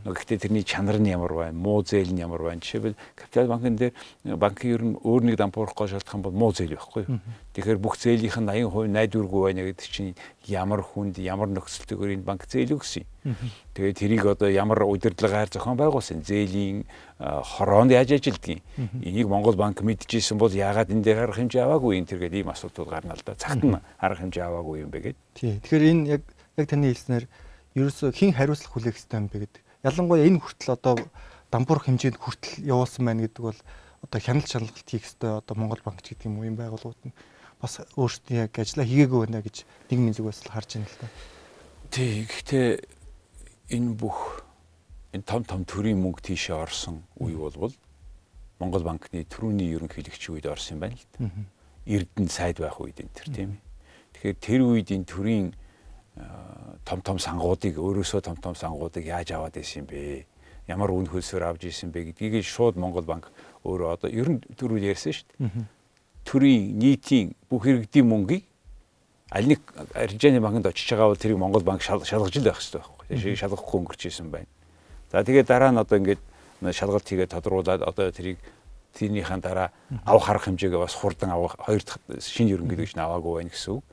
Гэхдээ 0.03 0.37
тэрний 0.37 0.63
чанар 0.67 0.99
нь 0.99 1.11
ямар 1.11 1.33
байна, 1.33 1.55
муу 1.55 1.79
зээл 1.83 2.11
нь 2.11 2.19
ямар 2.19 2.43
байна. 2.43 2.59
Жишээлбэл 2.59 2.99
капитал 3.15 3.47
банкн 3.47 3.75
дээр 3.79 3.93
банкын 4.35 4.69
ер 4.71 4.83
нь 4.83 4.95
өөр 4.99 5.21
нэг 5.31 5.35
дампуурахгүй 5.39 5.87
шалтгаан 5.87 6.21
бол 6.21 6.35
муу 6.35 6.51
зээл 6.51 6.75
байхгүй 6.75 7.07
юу. 7.07 7.19
Тэгэхээр 7.55 7.79
бүх 7.79 7.95
зээлийнх 7.95 8.37
нь 8.39 8.67
80% 8.67 8.91
найдваргүй 8.91 9.41
байна 9.47 9.63
гэдэг 9.63 9.87
чинь 9.87 10.15
ямар 10.51 10.83
хүнд, 10.83 11.19
ямар 11.23 11.47
нөхцөлтэйгээр 11.55 12.15
энэ 12.19 12.27
банк 12.27 12.43
зээл 12.51 12.75
өгсөн 12.75 13.07
юм. 13.07 13.35
Тэгээд 13.73 13.97
тэрийг 13.97 14.25
одоо 14.25 14.49
ямар 14.49 14.83
удирдлагаар 14.83 15.47
зохион 15.47 15.77
байгуулсан 15.77 16.25
зээлийн 16.25 16.83
хороонд 17.21 17.91
яаж 17.95 18.17
ажилдгийг. 18.17 18.59
Энийг 18.99 19.27
Монгол 19.29 19.55
банк 19.55 19.79
мэдчихсэн 19.79 20.37
бол 20.37 20.51
яагаад 20.51 20.89
энэ 20.89 21.05
дээр 21.05 21.19
арга 21.29 21.39
хэмжээ 21.39 21.63
аваагүй 21.63 22.01
юм 22.01 22.09
тэргээд 22.09 22.33
ийм 22.43 22.49
асуудал 22.49 22.89
гарна 22.89 23.13
л 23.13 23.23
да. 23.23 23.37
Цагт 23.37 23.63
нь 23.63 23.77
арга 24.01 24.19
хэмжээ 24.19 24.43
аваагүй 24.43 24.83
юм 24.83 24.89
бэ 24.89 24.99
гэдэг. 24.99 25.21
Тий. 25.37 25.53
Тэгэхээр 25.61 25.85
энэ 25.85 26.03
яг 26.17 26.21
яг 26.57 26.67
таны 26.67 26.89
хэлснээр 26.89 27.25
ерөөсөө 27.75 28.11
хэн 28.11 28.35
хариуцлага 28.35 28.73
хүлээх 28.75 28.97
ёстой 28.99 29.17
юм 29.23 29.27
бэ 29.31 29.37
гэдэг. 29.47 29.61
Ялангуяа 29.87 30.27
энэ 30.27 30.43
хүртэл 30.43 30.75
одоо 30.75 30.95
дампуурах 31.51 31.87
хэмжээнд 31.87 32.17
хүртэл 32.19 32.67
явуулсан 32.67 33.03
байна 33.05 33.23
гэдэг 33.27 33.43
бол 33.43 33.59
одоо 34.01 34.19
хяналт 34.19 34.47
шаналгалт 34.49 34.89
хийх 34.89 35.05
ёстой 35.07 35.39
одоо 35.39 35.55
Монгол 35.55 35.81
банк 35.85 36.01
гэдэг 36.01 36.27
юм 36.27 36.39
уу 36.39 36.49
юм 36.49 36.57
байгууллагууд 36.59 37.01
нь 37.07 37.15
бас 37.61 37.79
өөрсдөө 37.95 38.35
яг 38.49 38.53
ажилла 38.57 38.83
хийгээгүй 38.83 39.19
байна 39.23 39.45
гэж 39.45 39.63
нийгмийн 39.87 40.15
зүгээс 40.17 40.39
л 40.49 40.53
харж 40.53 40.69
байна 40.81 40.89
л 40.89 40.99
та. 40.99 41.07
Тий, 41.93 42.25
гэхдээ 42.25 42.67
энэ 43.77 43.91
бүх 43.93 44.41
энэ 45.13 45.27
том 45.27 45.43
том 45.45 45.61
төрийн 45.63 46.01
мөнгө 46.01 46.25
тийшээ 46.25 46.57
орсон 46.57 47.05
үе 47.21 47.37
болвол 47.37 47.75
Монгол 48.57 48.83
банкны 48.83 49.21
төрөний 49.29 49.69
ерөнхийлөгчийн 49.77 50.41
үед 50.41 50.49
орсон 50.49 50.75
юм 50.75 50.81
байна 50.81 50.97
л 50.97 51.05
да. 51.13 51.29
Эрдэнэ 51.85 52.31
сайд 52.33 52.57
байх 52.57 52.81
үед 52.81 52.97
энэ 52.97 53.13
төр 53.13 53.29
тийм 53.29 53.49
ээ. 53.53 53.61
Тэгэхээр 54.17 54.37
тэр 54.41 54.61
үед 54.65 54.89
энэ 54.89 55.05
төрийн 55.05 55.47
том 56.85 57.01
том 57.01 57.17
сангуудыг 57.19 57.77
өөрөөсөө 57.77 58.21
том 58.21 58.37
том 58.37 58.55
сангуудыг 58.55 59.05
яаж 59.05 59.31
аваад 59.31 59.57
исэн 59.57 59.85
бэ? 59.85 60.25
Ямар 60.67 60.91
үн 60.91 61.07
хөлсөөр 61.07 61.43
авч 61.45 61.69
исэн 61.69 61.91
бэ 61.91 62.11
гэдгийг 62.11 62.45
шууд 62.45 62.77
Монгол 62.77 63.05
банк 63.05 63.31
өөрөө 63.63 63.89
одоо 63.95 64.09
ер 64.09 64.29
нь 64.29 64.41
түрүү 64.57 64.81
ярьсан 64.91 65.13
шүү 65.13 65.27
дээ. 65.37 65.65
Төрийн 66.25 66.77
нийтийн 66.77 67.33
бүх 67.49 67.65
иргэдийн 67.65 68.07
мөнгийг 68.07 68.45
аль 69.31 69.47
нэг 69.47 69.61
аржааны 69.95 70.41
банкнд 70.41 70.67
очиж 70.67 70.91
байгаа 70.91 71.13
бол 71.13 71.21
тэрийг 71.21 71.39
Монгол 71.39 71.63
банк 71.63 71.81
шалгаж 71.81 72.11
л 72.11 72.43
байх 72.43 72.59
хэрэгтэй 72.59 72.81
байхгүй. 72.81 73.05
Тэгээ 73.07 73.41
шалгахгүй 73.41 73.77
өнгөрч 73.79 74.01
исэн 74.11 74.27
байна. 74.27 74.49
За 75.11 75.23
тэгээд 75.23 75.47
дараа 75.47 75.71
нь 75.71 75.79
одоо 75.79 75.97
ингээд 75.97 76.21
шалгалт 76.69 77.07
хийгээд 77.07 77.31
тодруулаад 77.31 77.81
одоо 77.81 78.11
тэрийг 78.11 78.37
тэрнийхэн 78.93 79.39
дараа 79.39 79.71
авах 80.05 80.29
арга 80.29 80.51
хэмжээгээ 80.51 80.83
бас 80.83 80.93
хурдан 80.93 81.31
авах 81.31 81.55
хоёр 81.57 81.81
дахь 81.81 81.99
шинэ 82.19 82.59
ерөнхийлөгч 82.59 82.95
нь 82.95 83.01
аваагүй 83.01 83.39
байна 83.39 83.51
гэсэн 83.55 83.79
үг. 83.79 83.83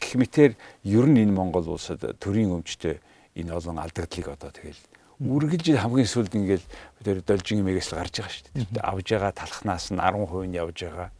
Гэх 0.00 0.16
мэтэр 0.16 0.52
ер 0.84 1.06
нь 1.06 1.20
энэ 1.20 1.36
Монгол 1.36 1.76
улсад 1.76 2.00
төрийн 2.18 2.56
өмчтэй 2.56 2.98
энэ 3.36 3.52
олон 3.52 3.78
алдагдлыг 3.78 4.32
одоо 4.32 4.50
тэгэл 4.50 4.80
үргэлж 5.20 5.76
хамгийн 5.76 6.08
сүүлд 6.08 6.32
ингээл 6.32 6.66
тэр 7.04 7.20
должин 7.20 7.60
мэгээс 7.60 7.92
л 7.92 8.00
гарч 8.00 8.14
байгаа 8.24 8.32
шүү 8.32 8.44
дээ. 8.72 8.80
Авж 8.80 9.06
байгаа 9.12 9.32
талхнаас 9.36 9.92
нь 9.92 10.00
10% 10.00 10.48
нь 10.48 10.56
явж 10.56 10.78
байгаа. 10.88 11.12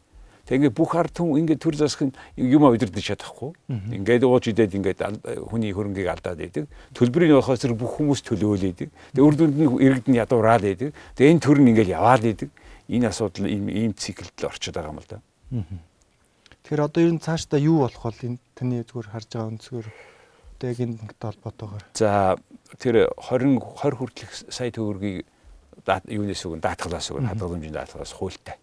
Тэг 0.49 0.57
ингээд 0.57 0.75
бүх 0.75 0.97
ард 0.97 1.13
түмэн 1.13 1.45
ингээд 1.45 1.61
төр 1.61 1.77
засах 1.77 2.09
юм 2.35 2.65
удирдах 2.65 3.05
чадахгүй. 3.05 3.53
Ингээд 3.69 4.25
ууж 4.25 4.49
идээд 4.49 4.73
ингээд 4.73 5.01
хүний 5.47 5.71
хөрөнгийг 5.71 6.09
алдаад 6.11 6.41
идэг. 6.41 6.65
Төлбөрийн 6.97 7.37
явахаас 7.37 7.61
тэр 7.61 7.77
бүх 7.77 8.01
хүмүүс 8.01 8.25
төлөөлөйдэг. 8.25 8.89
Тэг 8.89 9.23
үр 9.23 9.37
дүнд 9.37 9.55
нь 9.55 9.69
иргэд 9.79 10.09
нь 10.09 10.19
ядуураад 10.19 10.65
идэг. 10.65 10.91
Тэг 11.15 11.27
энэ 11.31 11.45
төр 11.45 11.61
нь 11.61 11.71
ингээд 11.71 11.93
яваад 11.93 12.25
идэг. 12.25 12.51
Энэ 12.89 13.13
асуудал 13.13 13.47
ийм 13.47 13.69
ийм 13.69 13.93
циклд 13.95 14.35
л 14.43 14.49
орчод 14.51 14.75
байгаа 14.75 14.91
юм 14.91 14.99
л 14.99 15.07
да. 15.07 15.21
Тэгэхээр 16.71 16.87
одоо 16.87 17.03
ер 17.03 17.11
нь 17.11 17.19
цаашдаа 17.19 17.59
юу 17.59 17.83
болох 17.83 17.99
бол 17.99 18.15
энэ 18.23 18.39
таны 18.55 18.87
зүгээр 18.87 19.11
харж 19.11 19.27
байгаа 19.35 19.51
өнцгөр 19.59 19.87
одоо 19.91 20.67
яг 20.71 20.79
энэ 20.79 21.03
банктай 21.03 21.27
холбоотойгоор. 21.35 21.85
За 21.99 22.39
тэр 22.79 23.11
20 23.19 23.59
20 23.59 23.99
хүртэлх 23.99 24.33
сая 24.55 24.71
төгрөгийг 24.71 25.27
юунаас 26.07 26.47
өгөн 26.47 26.63
даатгалаас 26.63 27.11
өгөн 27.11 27.27
хадгаламжийн 27.27 27.75
даатгалаас 27.75 28.15
хуультай. 28.15 28.55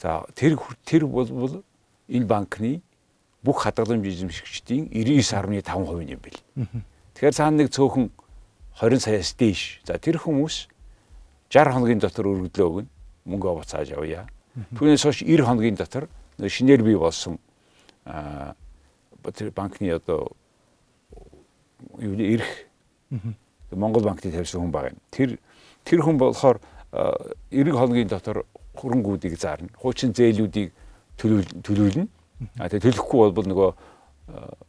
За 0.00 0.24
тэр 0.32 0.56
тэр 0.88 1.04
бол 1.04 1.60
энэ 2.08 2.24
банкны 2.24 2.80
бүх 3.44 3.68
хадгаламж 3.68 4.08
эзэмшигчдийн 4.08 4.88
99.5% 4.96 6.08
юм 6.08 6.20
бэл. 6.24 6.40
Тэгэхээр 7.20 7.36
цаана 7.36 7.60
нэг 7.60 7.68
цөөхөн 7.68 8.16
20 8.80 9.04
саяас 9.04 9.36
дээш. 9.36 9.84
За 9.84 10.00
тэр 10.00 10.16
хүмүүс 10.24 10.72
60 11.52 11.68
хоногийн 11.68 12.00
дотор 12.00 12.32
өргөдлөө 12.32 12.64
өгнө. 12.64 12.88
Мөнгө 13.28 13.60
буцааж 13.60 13.92
авъя. 13.92 14.24
Түүнээс 14.72 15.04
хойш 15.04 15.20
90 15.20 15.44
хоногийн 15.44 15.76
дотор 15.76 16.08
шинээр 16.40 16.82
бий 16.82 16.96
болсон 16.96 17.38
тэр 18.04 19.50
банкны 19.50 19.90
одоо 19.90 20.32
юу 21.98 22.14
ирэх 22.14 22.66
Монгол 23.72 24.04
банкны 24.04 24.30
тавьсан 24.30 24.60
хүн 24.60 24.70
байгаа 24.72 24.92
юм. 24.94 25.00
Тэр 25.10 25.38
тэр 25.84 26.00
хүн 26.02 26.18
болохоор 26.18 26.60
90 27.50 27.72
хоногийн 27.72 28.08
дотор 28.08 28.44
хөрөнгүүдийг 28.76 29.38
заарна. 29.40 29.68
Хуучин 29.76 30.14
зээлүүдийг 30.14 30.72
төлөвлөнө. 31.18 32.08
А 32.60 32.68
тэгээ 32.68 32.92
төлөхгүй 32.92 33.32
бол 33.32 33.48
нөгөө 33.48 33.70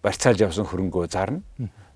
барьцаалж 0.02 0.42
явсан 0.42 0.66
хөрөнгөө 0.66 1.08
зарна. 1.12 1.44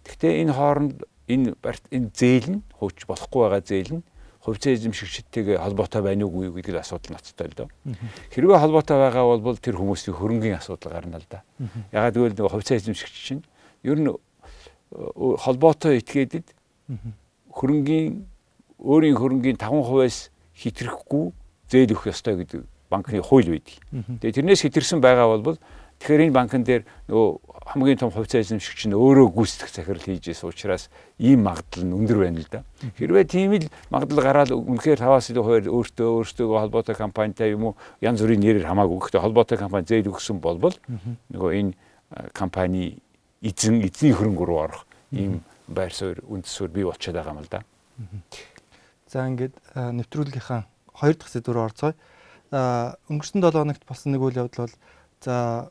Гэхдээ 0.06 0.42
энэ 0.44 0.54
хооронд 0.54 0.98
энэ 1.28 1.56
энэ 1.92 2.10
зээл 2.14 2.48
нь 2.58 2.62
хууч 2.76 3.06
болохгүй 3.08 3.42
байгаа 3.48 3.62
зээл 3.64 3.92
нь 4.00 4.04
хувьцаа 4.42 4.74
эзэмшигчдтэйгээ 4.74 5.58
холбоотой 5.62 6.02
байна 6.02 6.26
уугүй 6.26 6.50
гэдэг 6.50 6.82
асуудал 6.82 7.14
ноцтой 7.14 7.48
л 7.48 7.58
доо. 7.58 7.70
Хэрвээ 8.34 8.58
холбоотой 8.58 8.98
байгаа 8.98 9.38
бол 9.38 9.58
тэр 9.58 9.78
хүмүүсийн 9.78 10.18
хөрөнгөний 10.18 10.58
асуудал 10.58 10.98
гарна 10.98 11.22
л 11.22 11.28
да. 11.30 11.46
Ягаад 11.94 12.18
гэвэл 12.18 12.38
нөгөө 12.42 12.54
хувьцаа 12.58 12.82
эзэмшигч 12.82 13.14
чинь 13.14 13.46
ер 13.86 14.02
нь 14.02 14.10
холбоотой 14.92 16.02
этгээдэд 16.02 16.48
хөрөнгөний 17.54 18.26
өөрийн 18.82 19.16
хөрөнгөний 19.16 19.62
5%-аас 19.62 20.34
хэтрэхгүй 20.58 21.26
зээл 21.70 21.94
өгөх 21.94 22.10
ёстой 22.10 22.42
гэдэг 22.42 22.66
банкны 22.90 23.22
хууль 23.22 23.62
байдаг. 23.62 23.78
Тэгээ 24.20 24.42
тэрнээс 24.42 24.66
хэтэрсэн 24.66 25.00
байгаа 25.00 25.38
бол 25.38 25.62
тэгэхээр 26.02 26.26
энэ 26.26 26.34
банкн 26.34 26.66
дээр 26.66 26.84
нөгөө 27.08 27.30
хамгийн 27.72 28.02
том 28.02 28.10
хувьцаа 28.10 28.42
эзэмшигч 28.42 28.90
нь 28.90 28.98
өөрөө 28.98 29.28
гүйцэтгэх 29.38 29.70
захирал 29.70 30.02
хийж 30.02 30.34
байсан 30.34 30.50
учраас 30.50 30.90
ийм 31.22 31.46
магадлал 31.46 31.86
нь 31.86 31.94
өндөр 31.94 32.18
байна 32.26 32.42
л 32.42 32.50
да. 32.50 32.66
Хэрвээ 32.98 33.26
тийм 33.30 33.54
л 33.54 33.70
магадлал 33.94 34.26
гараад 34.26 34.50
үнэхээр 34.50 34.98
5-аас 34.98 35.30
илүү 35.30 35.46
хуваар 35.46 35.68
өөртөө 35.70 36.10
өөртөө 36.26 36.48
холбоотой 36.58 36.96
компанитай 36.98 37.54
юм 37.54 37.72
уу 37.72 37.78
янз 38.02 38.26
бүрийн 38.26 38.42
нэрээр 38.42 38.66
хамаагүй. 38.66 38.98
Гэхдээ 38.98 39.22
холбоотой 39.22 39.58
компани 39.62 39.86
зээл 39.86 40.10
өгсөн 40.10 40.42
болбол 40.42 40.74
нөгөө 41.30 41.52
энэ 41.62 41.72
компани 42.34 42.98
эзэн 43.46 43.86
эзний 43.86 44.18
хөрөнгө 44.18 44.42
рүү 44.42 44.58
орох 44.58 44.84
ийм 45.14 45.46
байр 45.70 45.94
суурь 45.94 46.20
үндэс 46.26 46.50
суурь 46.50 46.74
бий 46.74 46.84
болчиход 46.84 47.16
байгаа 47.16 47.38
юм 47.38 47.46
л 47.46 47.52
да. 47.52 47.62
За 49.06 49.30
ингээд 49.30 49.54
нэвтрүүлгийнхаа 49.76 50.66
хоёр 50.98 51.16
дахь 51.16 51.30
сэдвээр 51.30 51.64
орцгоё. 51.70 51.94
Өнгөрсөн 52.52 53.40
7 53.40 53.54
хоногт 53.54 53.84
болсон 53.88 54.12
нэг 54.12 54.22
үйл 54.26 54.42
явдал 54.44 54.68
бол 54.68 54.76
за 55.22 55.70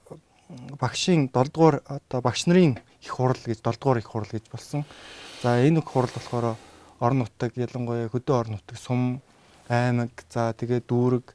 багшийн 0.81 1.31
7 1.35 1.51
дугаар 1.53 1.83
одоо 1.87 2.21
багш 2.21 2.47
нарын 2.47 2.79
их 3.03 3.11
хурал 3.11 3.39
гэж 3.39 3.61
7 3.61 3.79
дугаар 3.79 3.99
их 3.99 4.09
хурал 4.09 4.31
гэж 4.31 4.45
болсон. 4.51 4.85
За 5.43 5.61
энэ 5.61 5.79
их 5.79 5.89
хурал 5.91 6.11
болохоор 6.15 6.57
орон 7.01 7.19
нутаг 7.19 7.53
ялангуяа 7.57 8.09
хөдөө 8.09 8.37
орон 8.41 8.53
нутаг 8.59 8.79
сум 8.79 9.23
аймаг 9.69 10.11
за 10.31 10.53
тэгээ 10.55 10.81
дүүрэг 10.87 11.27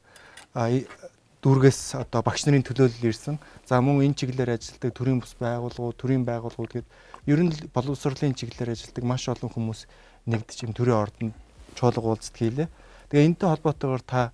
дүүргээс 1.46 2.00
одоо 2.00 2.20
багш 2.26 2.46
нарын 2.46 2.64
төлөөлөл 2.66 3.10
ирсэн. 3.12 3.38
За 3.68 3.80
мөн 3.80 4.02
энэ 4.08 4.18
чиглэлээр 4.18 4.56
ажилладаг 4.56 4.92
төрийн 4.96 5.20
бус 5.20 5.36
байгууллагууд, 5.38 5.96
төрийн 6.00 6.24
байгууллагууд 6.26 6.72
гээд 6.74 6.88
ер 7.30 7.40
нь 7.44 7.52
боловсролын 7.70 8.34
чиглэлээр 8.34 8.74
ажилладаг 8.74 9.04
маш 9.04 9.28
олон 9.28 9.50
хүмүүс 9.52 9.86
нэгдэж 10.26 10.58
юм 10.66 10.72
төрийн 10.74 11.00
ордонд 11.06 11.34
чуулга 11.78 12.02
уулздаг 12.02 12.34
хийлээ. 12.34 12.68
Тэгээ 13.10 13.26
энэтэй 13.30 13.48
холбоотойгоор 13.52 14.02
та 14.02 14.32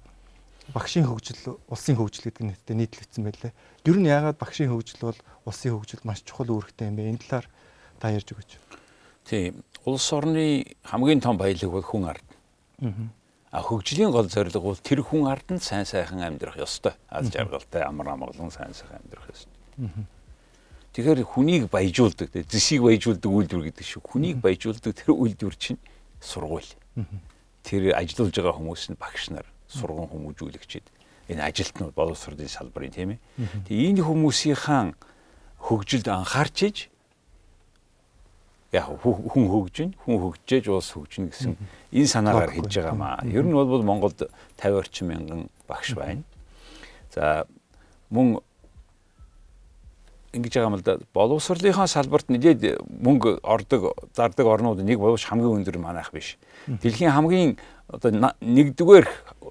багшийн 0.71 1.07
хөгжил, 1.11 1.59
улсын 1.67 1.99
хөгжил 1.99 2.31
гэдэг 2.31 2.45
нэртэй 2.47 2.77
нийтлэгдсэн 2.79 3.25
байлээ. 3.27 3.53
Ер 3.83 3.97
нь 3.99 4.07
яагаад 4.07 4.39
багшийн 4.39 4.71
хөгжил 4.71 5.11
бол 5.11 5.19
улсын 5.43 5.75
хөгжилд 5.75 6.07
маш 6.07 6.23
чухал 6.23 6.55
үүрэгтэй 6.55 6.87
юм 6.87 6.97
бэ? 6.97 7.11
Энэ 7.11 7.23
талаар 7.27 7.47
та 7.99 8.15
ярьж 8.15 8.31
өгөөч. 8.31 8.53
Тийм. 9.27 9.67
Улс 9.85 10.07
орны 10.15 10.79
хамгийн 10.87 11.21
том 11.21 11.37
баялаг 11.37 11.71
бол 11.71 11.83
хүн 11.83 12.07
ард. 12.07 12.27
А 13.51 13.61
хөгжлийн 13.61 14.15
гол 14.15 14.31
зорилго 14.31 14.73
бол 14.73 14.79
тэр 14.79 15.03
хүн 15.03 15.27
арданд 15.27 15.63
сайн 15.63 15.85
сайхан 15.85 16.23
амьдрах 16.23 16.57
ёстой. 16.57 16.95
Аз 17.11 17.29
жаргалтай 17.29 17.83
амар 17.83 18.15
амгалан 18.15 18.51
сайн 18.51 18.73
сайхан 18.73 19.03
амьдрах 19.03 19.29
ёстой. 19.29 20.07
Тэгэхээр 20.93 21.25
хүнийг 21.25 21.69
баяжуулдаг, 21.73 22.33
зэсийг 22.33 22.85
баяжуулдаг 22.85 23.29
үйлдвэр 23.29 23.73
гэдэг 23.73 23.85
шиг 23.85 24.05
хүнийг 24.05 24.45
баяжуулдаг 24.45 24.93
тэр 24.93 25.17
үйлдвэр 25.17 25.57
чинь 25.57 25.81
сургууль 26.21 26.69
тэр 27.65 27.97
ажиллаж 27.97 28.35
байгаа 28.37 28.57
хүмүүс 28.61 28.93
нь 28.93 29.01
багш 29.01 29.33
нар, 29.33 29.49
сургууль 29.73 30.13
хүмүүжүүлэгчид 30.13 30.87
энэ 31.33 31.43
ажилтнууд 31.49 31.95
боловсролын 31.97 32.49
салбарын 32.49 32.93
тийм 32.93 33.11
ээ. 33.17 33.21
Тэгээ 33.67 33.89
энэ 33.97 34.03
хүмүүсийн 34.05 34.95
хөгжилд 35.63 36.09
анхаарч 36.09 36.59
иж 36.69 36.77
яг 38.73 38.89
хүн 39.05 39.47
хөгжин, 39.53 39.93
хүн 40.05 40.17
хөгжиж 40.17 40.69
улс 40.73 40.91
хөгжин 40.97 41.29
гэсэн 41.29 41.57
энэ 41.93 42.09
санаагаар 42.09 42.57
хэлж 42.57 42.73
байгаа 42.73 42.97
маа. 42.97 43.21
Ер 43.29 43.45
нь 43.45 43.53
бол 43.53 43.85
Монголд 43.85 44.29
50 44.57 44.81
орчим 44.81 45.13
мянган 45.13 45.49
багш 45.69 45.93
байна. 45.93 46.25
За 47.13 47.45
мөн 48.09 48.41
ингэж 50.33 50.53
байгаа 50.57 50.71
юм 50.73 50.77
л 50.81 50.83
да. 50.83 50.97
Боловсролынхаа 51.13 51.87
салбарт 51.87 52.33
нэлээд 52.33 52.81
мөнгө 52.89 53.45
ордог, 53.45 53.93
зардаг 54.17 54.47
орнууд 54.49 54.81
нэг 54.81 54.97
боловч 54.97 55.29
хамгийн 55.29 55.61
өндөр 55.61 55.77
манайх 55.77 56.09
биш. 56.09 56.41
Дэлхийн 56.67 57.13
хамгийн 57.13 57.61
одоо 57.93 58.33
нэгдүгээр 58.41 59.07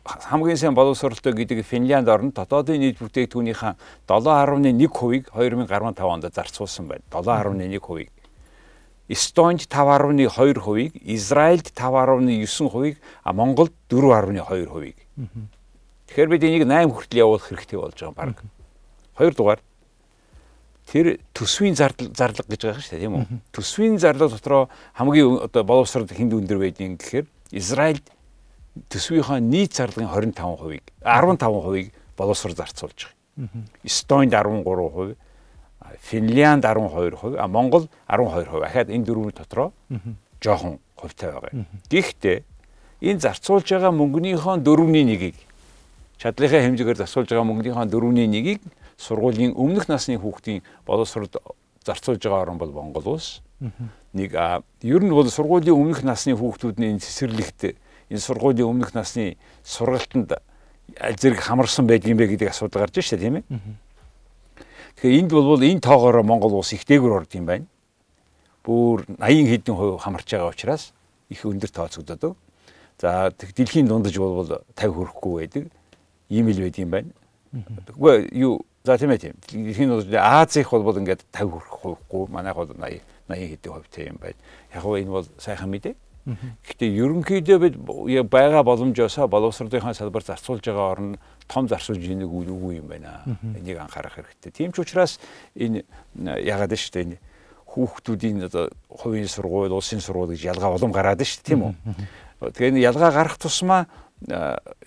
хамгийн 0.06 0.58
сайн 0.58 0.74
боловсролтой 0.74 1.34
гэдэг 1.34 1.66
Финлянд 1.66 2.10
орнд 2.10 2.34
дотоодын 2.34 2.82
нийт 2.82 2.98
бүтээгдэхүүнийхээ 2.98 3.74
7.1%-ийг 4.10 5.30
2015 5.30 6.02
онд 6.02 6.26
зарцуулсан 6.34 6.88
байна. 6.90 7.06
7.1%-ийг. 7.12 8.10
Эстонд 9.12 9.68
5.2%-ийг, 9.68 10.94
Израильд 11.06 11.68
5.9%-ийг, 11.76 12.98
а 13.24 13.34
Монголд 13.34 13.74
4.2%-ийг. 13.90 14.98
Тэгэхээр 16.08 16.30
бид 16.30 16.44
энийг 16.44 16.66
8 16.66 16.90
хүртэл 16.90 17.22
явуулах 17.22 17.46
хэрэгтэй 17.46 17.78
болж 17.80 18.00
байгаа 18.00 18.16
баг. 18.16 18.42
Хоёрдугаар 19.16 19.60
тэр 20.92 21.20
төсвийн 21.32 21.76
зардал 21.76 22.10
зарлага 22.12 22.50
гэж 22.50 22.62
байгаа 22.66 22.82
шүү 22.82 22.92
дээ 22.92 23.04
тийм 23.06 23.16
үү. 23.16 23.26
Төсвийн 23.54 23.96
зарлага 24.02 24.36
дотроо 24.36 24.64
хамгийн 24.98 25.40
одоо 25.46 25.64
боловсрол 25.64 26.10
хинд 26.10 26.34
өндөр 26.36 26.60
байдгийг 26.60 27.00
гэхээр 27.00 27.28
Израильд 27.56 28.04
төсвийнхаа 28.90 29.40
нийт 29.40 29.76
зарлагын 29.76 30.08
25%-ыг 30.08 30.84
15%-ыг 31.04 31.92
боловсрол 32.18 32.56
зарцуулж 32.56 33.10
байгаа. 33.38 33.66
Эстонд 33.84 34.34
13%, 34.34 35.16
Финлянд 36.00 36.64
12%, 36.64 37.36
а 37.38 37.48
Монгол 37.48 37.90
12%. 38.08 38.64
Ахаад 38.64 38.90
энэ 38.90 39.06
дөрвөн 39.06 39.34
дотроо 39.36 39.74
жоохон 40.42 40.80
хувьтай 40.96 41.32
байгаа. 41.32 41.66
Гэхдээ 41.90 42.44
энэ 43.02 43.20
зарцуулж 43.20 43.68
байгаа 43.68 43.92
мөнгөнийхөө 43.92 44.62
дөрөвний 44.62 45.04
нэгийг 45.04 45.36
чадлынхаа 46.22 46.62
хэмжээгээр 46.62 47.02
зарцуулж 47.02 47.30
байгаа 47.34 47.50
мөнгөнийхөө 47.50 47.86
дөрөвний 47.90 48.28
нэгийг 48.30 48.62
сургуулийн 48.98 49.58
өмнөх 49.58 49.90
насны 49.90 50.22
хүүхдийн 50.22 50.62
боловсролд 50.86 51.34
зарцуулж 51.84 52.22
байгаа 52.22 52.46
орн 52.46 52.58
бол 52.62 52.72
Монгол 52.72 53.18
улс. 53.18 53.42
Нэг 54.14 54.38
ер 54.86 55.02
нь 55.02 55.10
бол 55.10 55.26
сургуулийн 55.26 55.74
өмнөх 55.74 56.06
насны 56.06 56.38
хүүхдүүдний 56.38 57.02
цэцэрлэгт 57.02 57.74
энэ 58.12 58.20
сургуулийн 58.20 58.68
өмнөх 58.68 58.92
насны 58.92 59.40
сургалтанд 59.64 60.36
аль 61.00 61.16
зэрэг 61.16 61.40
хамарсан 61.40 61.88
байдгийн 61.88 62.20
бэ 62.20 62.36
гэдэг 62.36 62.52
асуудал 62.52 62.84
гарч 62.84 63.00
ирж 63.00 63.16
байна 63.16 63.24
тийм 63.24 63.36
ээ. 63.40 63.44
Тэгэхээр 65.00 65.20
энд 65.24 65.32
бол 65.32 65.64
энэ 65.64 65.80
тоогоор 65.80 66.24
Монгол 66.28 66.60
улс 66.60 66.76
их 66.76 66.84
дээгүр 66.84 67.24
орд 67.24 67.32
юм 67.32 67.48
байна. 67.48 67.66
Бүр 68.68 69.08
80 69.16 69.48
хэдэн 69.48 69.76
хувь 69.76 70.04
хамарч 70.04 70.28
байгаа 70.28 70.52
учраас 70.52 70.92
их 71.32 71.48
өндөр 71.48 71.72
тооцогддог. 71.72 72.36
За 73.00 73.32
дэлхийн 73.32 73.88
дундаж 73.88 74.14
бол 74.20 74.44
50 74.44 74.76
хүрэхгүй 74.76 75.34
байдаг. 75.48 75.72
Ийм 76.28 76.52
л 76.52 76.60
байд 76.60 76.78
юм 76.78 76.92
байна. 76.92 77.10
Тэгвэл 77.88 78.28
юу 78.36 78.62
За 78.84 78.98
тийм 78.98 79.12
ээ 79.14 79.18
тийм. 79.18 79.36
Дэлхийн 79.46 79.90
нууц 79.90 80.10
Азих 80.10 80.74
бол 80.74 80.98
ингээд 80.98 81.22
50 81.30 81.62
хүрэхгүй 81.70 82.34
манайх 82.34 82.58
бол 82.58 82.66
80 82.66 83.02
80 83.30 83.50
хэдэн 83.54 83.74
хувьтай 83.74 84.08
юм 84.10 84.18
байна. 84.18 84.38
Яг 84.74 84.84
нь 84.84 85.06
энэ 85.06 85.12
бол 85.12 85.28
сайхан 85.38 85.70
мэдээ. 85.70 85.96
Гэхдээ 86.26 86.92
ерөнхийдөө 87.02 87.58
бид 87.62 87.76
байгаа 88.30 88.62
боломжоосоо 88.64 89.28
боловсролынхаа 89.28 89.94
салбар 89.98 90.24
зарцуулж 90.24 90.62
байгаа 90.62 90.88
орн 90.94 91.10
том 91.50 91.66
зарцуулж 91.68 92.04
ийнэг 92.06 92.30
үгүй 92.30 92.78
юм 92.78 92.88
байна. 92.88 93.26
Энийг 93.58 93.82
анхаарах 93.82 94.22
хэрэгтэй. 94.22 94.52
Тийм 94.54 94.72
ч 94.72 94.86
учраас 94.86 95.18
энэ 95.58 95.84
ягаад 96.18 96.78
шүү 96.78 96.94
дээ 96.94 97.06
энэ 97.10 97.18
хүүхдүүдийн 97.72 98.46
одоо 98.46 98.70
хувийн 98.92 99.28
сургууль, 99.32 99.72
улсын 99.72 100.04
сургууль 100.04 100.36
гэж 100.36 100.44
ялгаа 100.52 100.76
улам 100.76 100.92
гараад 100.92 101.24
шүү 101.24 101.42
дээ 101.42 101.50
тийм 101.50 101.62
үү. 101.72 101.74
Тэгээ 102.54 102.70
энэ 102.76 102.86
ялгаа 102.86 103.12
гарах 103.16 103.38
тусмаа 103.40 103.88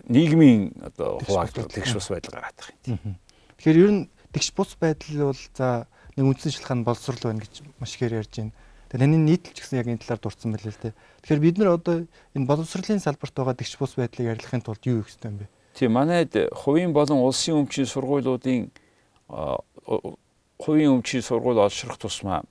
нийгмийн 0.06 0.76
одоо 0.84 1.18
хуваагдал 1.24 1.66
тэгш 1.66 1.96
бас 1.96 2.08
байдал 2.12 2.38
гараад 2.38 2.56
байгаа 2.60 2.76
юм. 2.92 3.16
Тэгэхээр 3.58 3.82
ер 3.82 3.90
нь 3.90 4.02
тэгш 4.30 4.48
бус 4.54 4.76
байдал 4.78 5.32
бол 5.32 5.42
за 5.56 5.86
нэг 6.14 6.24
үндсэн 6.28 6.52
шалтгаан 6.54 6.84
боловсрол 6.84 7.22
байна 7.24 7.42
гэж 7.42 7.54
маш 7.80 7.96
ихээр 7.96 8.20
ярьж 8.22 8.32
байна. 8.36 8.52
Тэгээ 8.94 9.10
таны 9.10 9.18
нийтлэл 9.26 9.50
ч 9.50 9.58
гэсэн 9.58 9.78
яг 9.82 9.90
энэ 9.90 9.98
талаар 10.06 10.22
дурдсан 10.22 10.54
байлээ 10.54 10.70
л 10.70 10.82
дээ. 10.86 10.94
Тэгэхээр 11.26 11.42
бид 11.42 11.56
нар 11.58 11.74
одоо 11.74 12.06
энэ 12.06 12.46
боловсролын 12.46 13.02
салбарт 13.02 13.34
байгаа 13.34 13.58
тэгш 13.58 13.74
бус 13.74 13.98
байдлыг 13.98 14.38
ярилцахын 14.38 14.62
тулд 14.62 14.86
юу 14.86 15.02
хийх 15.02 15.10
ёстой 15.10 15.34
юм 15.34 15.38
бэ? 15.42 15.50
Тийм 15.74 15.98
манайд 15.98 16.30
хувийн 16.54 16.94
болон 16.94 17.18
улсын 17.26 17.66
өмчийн 17.66 17.90
сургуулиудын 17.90 18.70
хувийн 20.62 20.94
өмчийн 20.94 21.26
сургууль 21.26 21.58
олшрох 21.58 21.98
тусмаа 21.98 22.46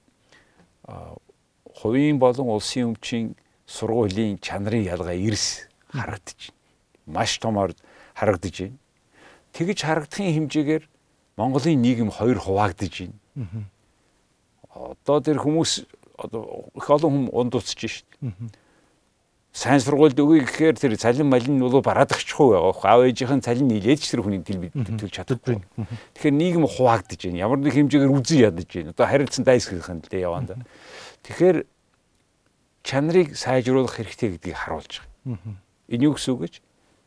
хувийн 1.71 2.19
болон 2.19 2.51
улсын 2.51 2.91
өмчийн 2.91 3.39
сургуулийн 3.63 4.35
чанарын 4.43 4.83
ялгаа 4.83 5.15
эрс 5.15 5.71
харагдаж 5.95 6.51
байна. 6.51 6.59
Маш 7.07 7.39
томор 7.39 7.71
харагдаж 8.19 8.67
байна. 8.67 8.77
Тэгж 9.55 9.79
харагдахын 9.79 10.51
хэмжээгээр 10.51 10.83
Монголын 11.39 11.79
нийгэм 11.79 12.11
хоёр 12.11 12.35
хуваагдж 12.35 13.07
байна. 13.07 13.71
Одоо 14.75 15.23
тэр 15.23 15.39
хүмүүс 15.39 15.87
одоо 16.17 16.69
их 16.75 16.89
олон 16.89 17.11
хүм 17.11 17.25
ундуцж 17.31 17.77
шít. 17.77 18.05
сайн 19.53 19.77
сургуульд 19.79 20.17
өгье 20.17 20.49
гэхээр 20.49 20.75
тэр 20.81 20.97
цалин 20.97 21.29
малин 21.29 21.57
нь 21.57 21.61
бол 21.61 21.77
бараадагчгүй 21.85 22.57
байгаа. 22.57 22.73
Аав 22.73 23.05
ээжийнхэн 23.05 23.45
цалин 23.45 23.69
нийлээд 23.69 24.01
ч 24.01 24.09
тэр 24.09 24.25
хүний 24.25 24.41
төлж 24.41 25.13
чадахгүй. 25.13 25.61
Тэгэхээр 26.17 26.33
нийгэм 26.41 26.65
хуваагдаж 26.65 27.21
байна. 27.21 27.37
Ямар 27.37 27.61
нэг 27.61 27.77
хэмжээгээр 27.77 28.17
үзэн 28.17 28.49
ядаж 28.49 28.65
байна. 28.65 28.97
Одоо 28.97 29.05
харилцан 29.05 29.45
дайсгийнхэн 29.45 30.01
л 30.01 30.09
дээ 30.09 30.25
яванда. 30.25 30.57
Тэгэхээр 31.21 31.57
чанарыг 32.81 33.37
сайжруулах 33.37 33.93
хэрэгтэй 33.93 34.41
гэдгийг 34.41 34.57
харуулж 34.57 35.05
байгаа. 35.05 35.37
Энэ 35.85 36.03
юу 36.09 36.17
гэсэн 36.17 36.33
үг 36.33 36.41
гэж? 36.49 36.53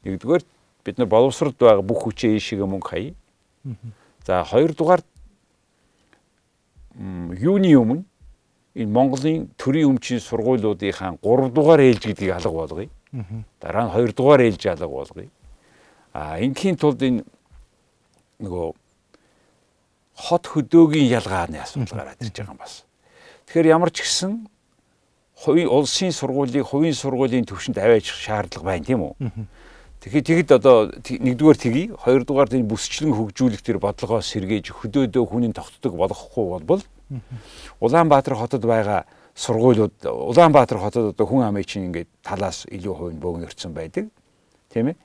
Нэгдүгээр 0.07 0.45
бид 0.87 0.97
нар 1.03 1.11
боловсролд 1.11 1.59
байгаа 1.59 1.83
бүх 1.83 2.07
хүчээ 2.07 2.39
ийшээгээ 2.39 2.69
мөнгө 2.71 2.89
хаяа. 2.95 3.15
За 4.23 4.47
хоёрдугаар 4.47 5.03
юуны 6.95 7.75
өмнө 7.75 8.07
энэ 8.77 8.93
Монголын 8.93 9.49
төрийн 9.57 9.97
өмчийн 9.97 10.21
сургуулиудынхаа 10.21 11.17
3 11.25 11.51
дугаар 11.57 11.81
ээлж 11.81 12.13
гэдгийг 12.13 12.37
алга 12.37 12.53
болгоё. 12.53 12.89
Дараа 13.61 13.89
нь 13.89 13.93
2 13.97 14.13
дугаар 14.13 14.41
ээлж 14.45 14.63
алга 14.69 14.89
болгоё. 14.89 15.29
А 16.13 16.37
ингийн 16.45 16.77
тулд 16.77 17.01
энэ 17.01 17.25
нөгөө 18.45 18.67
хот 20.17 20.45
хөдөөгийн 20.45 21.09
ялгааны 21.09 21.61
асуудал 21.65 22.05
гараад 22.05 22.21
ирж 22.21 22.37
байгаа 22.37 22.53
юм 22.53 22.61
бас. 22.61 22.85
Тэгэхээр 23.49 23.73
ямар 23.73 23.91
ч 23.93 24.05
гэсэн 24.05 24.49
хувийн 25.41 25.69
улсын 25.69 26.13
сургуулийг 26.13 26.65
хувийн 26.69 26.97
сургуулийн 26.97 27.45
төвшөнд 27.49 27.81
аваачих 27.81 28.17
шаардлага 28.17 28.65
байна 28.65 28.85
тийм 28.85 29.01
үү? 29.05 29.15
Тэгэхээр 30.01 30.25
тэгэд 30.25 30.51
одоо 30.53 30.93
нэгдүгээр 30.93 31.59
тгий, 31.61 31.87
хоёрдугаар 31.93 32.49
энэ 32.53 32.69
бүсчлэн 32.69 33.13
хөгжүүлэх 33.13 33.61
тэр 33.65 33.81
бодлогоо 33.81 34.21
сэргээж 34.21 34.73
хөдөөдөө 34.73 35.25
хүний 35.25 35.53
тогтдог 35.53 35.97
болохгүй 35.97 36.65
бол 36.65 36.83
Улаанбаатар 37.81 38.35
хотод 38.35 38.63
байгаа 38.67 39.07
сургуулиуд 39.35 40.05
Улаанбаатар 40.05 40.79
хотод 40.79 41.15
одоо 41.15 41.27
хүн 41.27 41.47
амын 41.47 41.65
чинь 41.65 41.87
ингээд 41.93 42.09
талаас 42.23 42.67
илүү 42.67 42.95
хувь 42.95 43.19
бөөгнөрсөн 43.21 43.73
байдаг. 43.73 44.11
Тийм 44.73 44.91
ээ. 44.91 44.97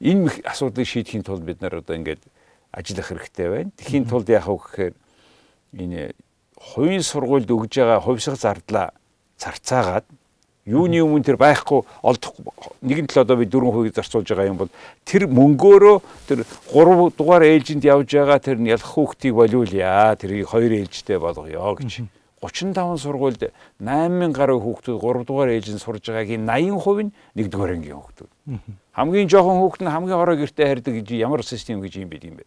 Энэ 0.00 0.44
асуудлыг 0.44 0.86
шийдэхийн 0.86 1.24
тулд 1.26 1.42
бид 1.42 1.60
нар 1.60 1.82
одоо 1.82 1.96
ингээд 1.96 2.22
ажиллах 2.70 3.08
хэрэгтэй 3.10 3.48
байна. 3.48 3.70
Тэхийн 3.74 4.06
тулд 4.06 4.28
яах 4.28 4.46
вэ 4.46 4.56
гэхээр 4.60 4.94
энэ 5.74 6.14
хувийн 6.54 7.02
сургуульд 7.02 7.50
өгж 7.50 7.74
байгаа 7.82 8.00
хувьсах 8.02 8.38
зардлаа 8.38 8.94
зарцаагаад 9.38 10.06
юуны 10.68 11.00
өмнө 11.00 11.24
тэр 11.24 11.40
байхгүй 11.40 11.80
олдохгүй 12.04 12.44
нэгэн 12.84 13.08
тал 13.08 13.24
одоо 13.24 13.36
би 13.40 13.48
4% 13.48 13.96
зарцуулж 13.96 14.28
байгаа 14.28 14.52
юм 14.52 14.60
бол 14.60 14.72
тэр 15.08 15.24
мөнгөөрөө 15.32 15.96
тэр 16.28 16.44
3 16.44 17.16
дугаар 17.16 17.48
ээлжинд 17.48 17.88
явж 17.88 18.12
байгаа 18.12 18.38
тэр 18.38 18.60
ялах 18.60 18.92
хүүхдийг 18.92 19.34
болиулъя 19.34 20.12
тэрийг 20.20 20.52
2 20.52 20.84
ээлжтэй 20.84 21.16
болгоё 21.16 21.74
гэж 21.80 22.04
35 22.40 23.02
сургуульд 23.02 23.50
8000 23.82 24.32
гаруй 24.32 24.60
хүүхдүүд 24.62 25.00
3 25.02 25.26
дугаар 25.26 25.50
ээлжинд 25.58 25.82
сурж 25.82 26.06
байгаагийн 26.06 26.46
80% 26.46 27.10
нь 27.10 27.12
1 27.34 27.50
дугаар 27.50 27.74
ангийн 27.74 27.98
хүүхдүүд. 27.98 28.30
Хамгийн 28.94 29.28
жоохон 29.28 29.58
хүүхд 29.58 29.82
нь 29.82 29.90
хамгийн 29.90 30.22
орой 30.22 30.38
гэртээ 30.38 30.66
харьдаг 30.70 30.94
гэж 31.02 31.08
ямар 31.18 31.42
систем 31.42 31.82
гэж 31.82 31.98
юм 31.98 32.08
бэ 32.14 32.22
юм 32.22 32.36
бэ. 32.38 32.46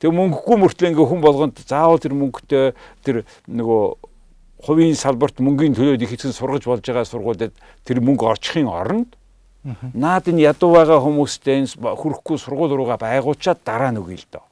Тэгээ 0.00 0.16
мөнгөгүй 0.16 0.56
мөртлөө 0.64 0.88
ингээ 0.96 1.08
хүн 1.12 1.20
болгонд 1.20 1.60
заавал 1.60 2.00
тэр 2.00 2.16
мөнгөтэй 2.16 2.72
тэр 3.04 3.16
нөгөө 3.52 3.82
хувийн 4.62 4.96
салбарт 4.98 5.38
мөнгөний 5.38 5.76
төлөөд 5.76 6.02
их 6.02 6.10
хэсэг 6.10 6.34
сургаж 6.34 6.66
болж 6.66 6.82
байгаа 6.82 7.06
сургуулиуд 7.06 7.54
тэр 7.86 7.98
мөнгө 8.02 8.26
орчихын 8.26 8.66
оронд 8.66 9.14
наад 9.94 10.28
энэ 10.28 10.50
ядуу 10.50 10.74
байгаа 10.74 10.98
хүмүүстэй 11.02 11.66
хүрэхгүй 11.78 12.36
сургууль 12.38 12.74
руугаа 12.74 12.98
байгуулчаад 12.98 13.58
дараа 13.64 13.90
нь 13.92 14.00
өгье 14.00 14.18
л 14.18 14.26
доо. 14.30 14.44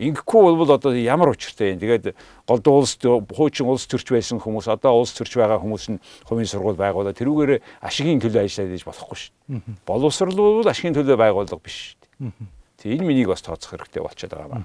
Ингэхгүй 0.00 0.56
бол 0.56 0.70
одоо 0.70 0.96
ямар 0.96 1.28
учиртай 1.28 1.76
юм. 1.76 1.80
Тэгээд 1.80 2.16
голдуу 2.48 2.80
улс 2.80 2.96
хуучин 2.96 3.68
улс 3.68 3.84
төрч 3.84 4.08
байсан 4.08 4.40
хүмүүс 4.40 4.64
одоо 4.72 4.96
улс 4.96 5.12
төрч 5.12 5.36
байгаа 5.36 5.60
хүмүүс 5.60 5.84
нь 5.92 6.00
хувийн 6.24 6.48
сургууль 6.48 6.80
байгуулаад 6.80 7.20
тэрүүгээр 7.20 7.60
ашигын 7.84 8.22
төлөө 8.24 8.48
ажиллаад 8.48 8.76
иж 8.80 8.84
болохгүй 8.88 9.18
шүү 9.20 9.32
дээ. 9.60 9.60
Боловсрал 9.84 10.32
бол 10.32 10.64
ашигын 10.64 10.96
төлөө 10.96 11.20
байгуулга 11.20 11.60
биш 11.60 11.92
шүү 11.92 12.32
дээ. 12.32 12.32
Тэг 12.80 12.96
энэ 12.96 13.04
миний 13.04 13.28
бас 13.28 13.44
тооцох 13.44 13.76
хэрэгтэй 13.76 14.00
болчиход 14.00 14.32
байгаа 14.32 14.48
байна. 14.56 14.64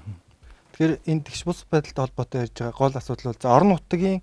Тэгэхээр 0.76 1.08
энэ 1.08 1.24
тэгш 1.24 1.40
бус 1.48 1.64
байдалтай 1.72 2.04
холбоотой 2.04 2.40
ярьж 2.44 2.56
байгаа 2.60 2.76
гол 2.76 2.92
асуудал 3.00 3.32
бол 3.32 3.40
за 3.40 3.48
орон 3.48 3.70
нутгийн 3.72 4.20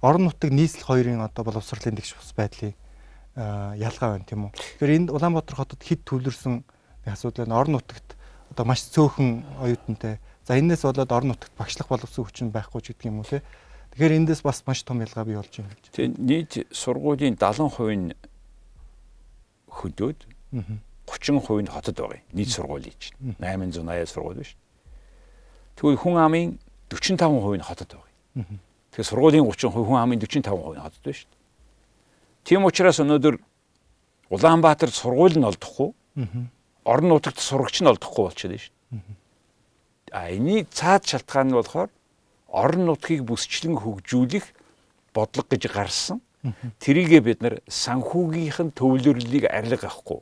орон 0.00 0.24
нутаг 0.32 0.48
нийслэл 0.48 0.88
хоёрын 0.88 1.20
одоо 1.20 1.44
боловсролын 1.44 2.00
тэгш 2.00 2.16
бус 2.16 2.32
байдлын 2.32 2.72
ялгаа 3.76 4.16
байна 4.16 4.24
тийм 4.24 4.48
үү. 4.48 4.56
Тэгэхээр 4.80 4.96
энд 4.96 5.08
Улаанбаатар 5.12 5.60
хотод 5.60 5.84
хэд 5.84 6.08
төвлөрсөн 6.08 6.64
асуудал 7.04 7.44
байна. 7.44 7.60
Орон 7.60 7.84
нутагт 7.84 8.16
одоо 8.48 8.64
маш 8.64 8.80
цөөхөн 8.88 9.44
оюутантай. 9.60 10.24
За 10.48 10.56
энэс 10.56 10.88
болоод 10.88 11.12
орон 11.12 11.36
нутагт 11.36 11.52
багшлах 11.60 11.92
боловсон 11.92 12.24
хүчин 12.24 12.48
байхгүй 12.48 12.80
ч 12.80 12.96
гэдэг 12.96 13.12
юм 13.12 13.20
уу 13.20 13.28
те. 13.28 13.44
Тэгэхээр 13.92 14.24
эндээс 14.24 14.40
бас 14.40 14.64
маш 14.64 14.80
том 14.88 15.04
ялгаа 15.04 15.28
бий 15.28 15.36
болж 15.36 15.52
байна 15.52 15.76
гэж. 15.76 15.84
Тэгээ 15.92 16.16
нийт 16.16 16.52
сургуулийн 16.72 17.36
70% 17.36 17.76
нь 17.92 18.16
хөдөөд 19.68 20.20
30% 21.04 21.60
нь 21.60 21.68
хотод 21.68 21.96
байгаа. 22.00 22.24
Нийт 22.32 22.50
сургуулийн 22.56 22.96
чинь 22.96 23.36
880 23.36 24.08
сургууль 24.08 24.40
биш. 24.40 24.56
Тэгвэл 25.80 25.96
хүн 25.96 26.16
амын 26.20 26.58
45% 26.92 27.56
нь 27.56 27.64
хотод 27.64 27.88
байгаа. 27.96 28.44
Тэгэхээр 28.92 29.08
сургуулийн 29.08 29.48
30% 29.48 29.72
хүн 29.72 29.96
амын 29.96 30.20
45% 30.20 30.44
нь 30.44 30.84
хотод 30.84 31.00
байна 31.00 31.16
шүү 31.16 31.28
дээ. 31.32 31.40
Тийм 32.44 32.68
учраас 32.68 33.00
өнөөдөр 33.00 33.40
Улаанбаатарт 34.28 34.92
сургууль 34.92 35.40
нь 35.40 35.48
олдохгүй. 35.48 35.96
Орон 36.84 37.08
нутагт 37.08 37.40
сурагч 37.40 37.80
нь 37.80 37.88
олдохгүй 37.88 38.28
болчиход 38.28 38.52
байна 38.52 38.60
шүү 38.60 38.76
дээ. 38.92 39.16
А 40.12 40.28
энэний 40.28 40.68
цаад 40.68 41.08
шалтгаан 41.08 41.48
нь 41.48 41.56
болохоор 41.56 41.88
орон 42.52 42.84
нутгийг 42.84 43.24
бүсчлэн 43.24 43.80
хөгжүүлэх 43.80 44.52
бодлого 45.16 45.48
гэж 45.48 45.64
гарсан. 45.72 46.20
Тэрийгээ 46.76 47.20
бид 47.24 47.40
нар 47.40 47.54
санхүүгийнх 47.68 48.58
нь 48.68 48.74
төвлөрлөлийг 48.76 49.48
арилга 49.48 49.88
авахгүй. 49.88 50.20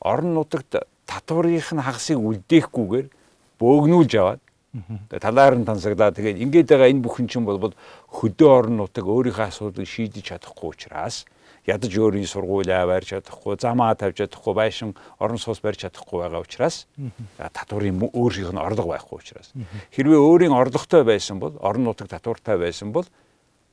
Орон 0.00 0.32
нутагт 0.34 0.88
татварынх 1.04 1.68
нь 1.74 1.84
хагасыг 1.84 2.16
үлдээхгүйгээр 2.16 3.06
бөөгнүүлж 3.60 4.12
аваад 4.16 4.40
Тэгээ 4.70 5.18
талаар 5.18 5.58
нь 5.58 5.66
тансаглаа. 5.66 6.14
Тэгээд 6.14 6.38
ингээд 6.38 6.68
байгаа 6.70 6.90
энэ 6.94 7.02
бүхэн 7.02 7.26
чинь 7.26 7.42
бол 7.42 7.74
хөдөө 8.14 8.48
орон 8.48 8.76
нутаг 8.78 9.02
өөрийнхөө 9.02 9.50
асуудлыг 9.50 9.88
шийдэж 9.88 10.30
чадахгүй 10.30 10.70
учраас 10.70 11.26
ядаж 11.66 11.92
өөрийн 11.92 12.26
сургуулиа 12.26 12.86
барьж 12.86 13.12
чадахгүй, 13.12 13.58
замаа 13.60 13.92
тавьж 13.98 14.22
чадахгүй, 14.22 14.54
байшин 14.54 14.94
орон 15.18 15.38
сууц 15.42 15.60
барьж 15.60 15.84
чадахгүй 15.84 16.22
байгаа 16.24 16.40
учраас 16.40 16.86
татварын 17.36 18.00
өөрийнх 18.14 18.54
нь 18.54 18.62
орлого 18.62 18.94
байхгүй 18.94 19.18
учраас 19.20 19.52
хэрвээ 19.92 20.20
өөрийн 20.22 20.54
орлоготой 20.56 21.04
байсан 21.04 21.42
бол 21.42 21.58
орон 21.60 21.84
нутаг 21.84 22.08
татвартай 22.08 22.56
байсан 22.56 22.94
бол 22.94 23.04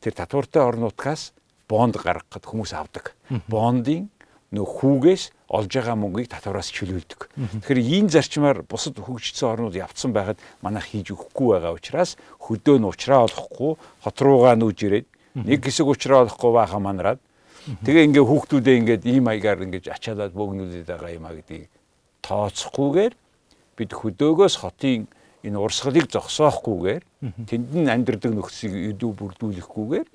тэр 0.01 0.13
татвартай 0.13 0.61
орон 0.65 0.89
нутгаас 0.89 1.31
бонд 1.69 1.95
гаргахад 1.95 2.43
хүмүүс 2.43 2.73
авдаг. 2.75 3.15
Бондын 3.47 4.09
нөх 4.51 4.79
хүүгээс 4.79 5.23
олж 5.51 5.71
байгаа 5.71 5.95
мөнгийг 5.99 6.31
татвараас 6.31 6.71
чөлөөлдөг. 6.71 7.31
Тэгэхээр 7.63 7.79
ийм 7.83 8.07
зарчмаар 8.07 8.63
бусад 8.63 8.95
хөгжсөн 8.99 9.47
орнууд 9.51 9.75
явцсан 9.75 10.11
байхад 10.15 10.39
манайх 10.63 10.87
хийж 10.91 11.11
өгөхгүй 11.11 11.59
байгаа 11.59 11.75
учраас 11.75 12.15
хөдөө 12.39 12.79
нь 12.79 12.87
уучраа 12.87 13.27
олохгүй 13.27 13.71
хот 14.03 14.17
руугаа 14.23 14.55
нүүж 14.55 14.79
ирээд 14.87 15.07
нэг 15.43 15.59
хэсэг 15.67 15.87
уучраа 15.87 16.27
олохгүй 16.27 16.51
байхаа 16.55 16.79
манараад 16.79 17.19
тэгээ 17.83 18.07
ингээ 18.07 18.23
хүүхдүүдээ 18.23 18.75
ингээд 18.79 19.03
ийм 19.07 19.27
маягаар 19.27 19.67
ингээд 19.67 19.91
ачаалаад 19.91 20.31
бөөгнүүлээд 20.31 20.87
байгаа 20.87 21.11
юм 21.11 21.25
а 21.27 21.35
гэдгийг 21.35 21.67
тооцохгүйгээр 22.23 23.13
бид 23.75 23.91
хөдөөгөөс 23.91 24.55
хотын 24.63 25.07
энэ 25.43 25.59
урсгалыг 25.59 26.07
зогсоохгүйгээр 26.07 27.03
тэнд 27.47 27.71
нь 27.75 27.91
амьдрдаг 27.91 28.31
нөхцөлийг 28.31 28.95
өдөө 28.95 29.11
бүрдүүлэхгүйгээр 29.19 30.07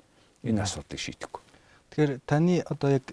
энэ 0.49 0.61
асуудлыг 0.61 0.99
шийдэхгүй. 0.99 1.41
Тэгэхээр 1.93 2.25
таны 2.25 2.65
одоо 2.65 2.89
яг 2.89 3.05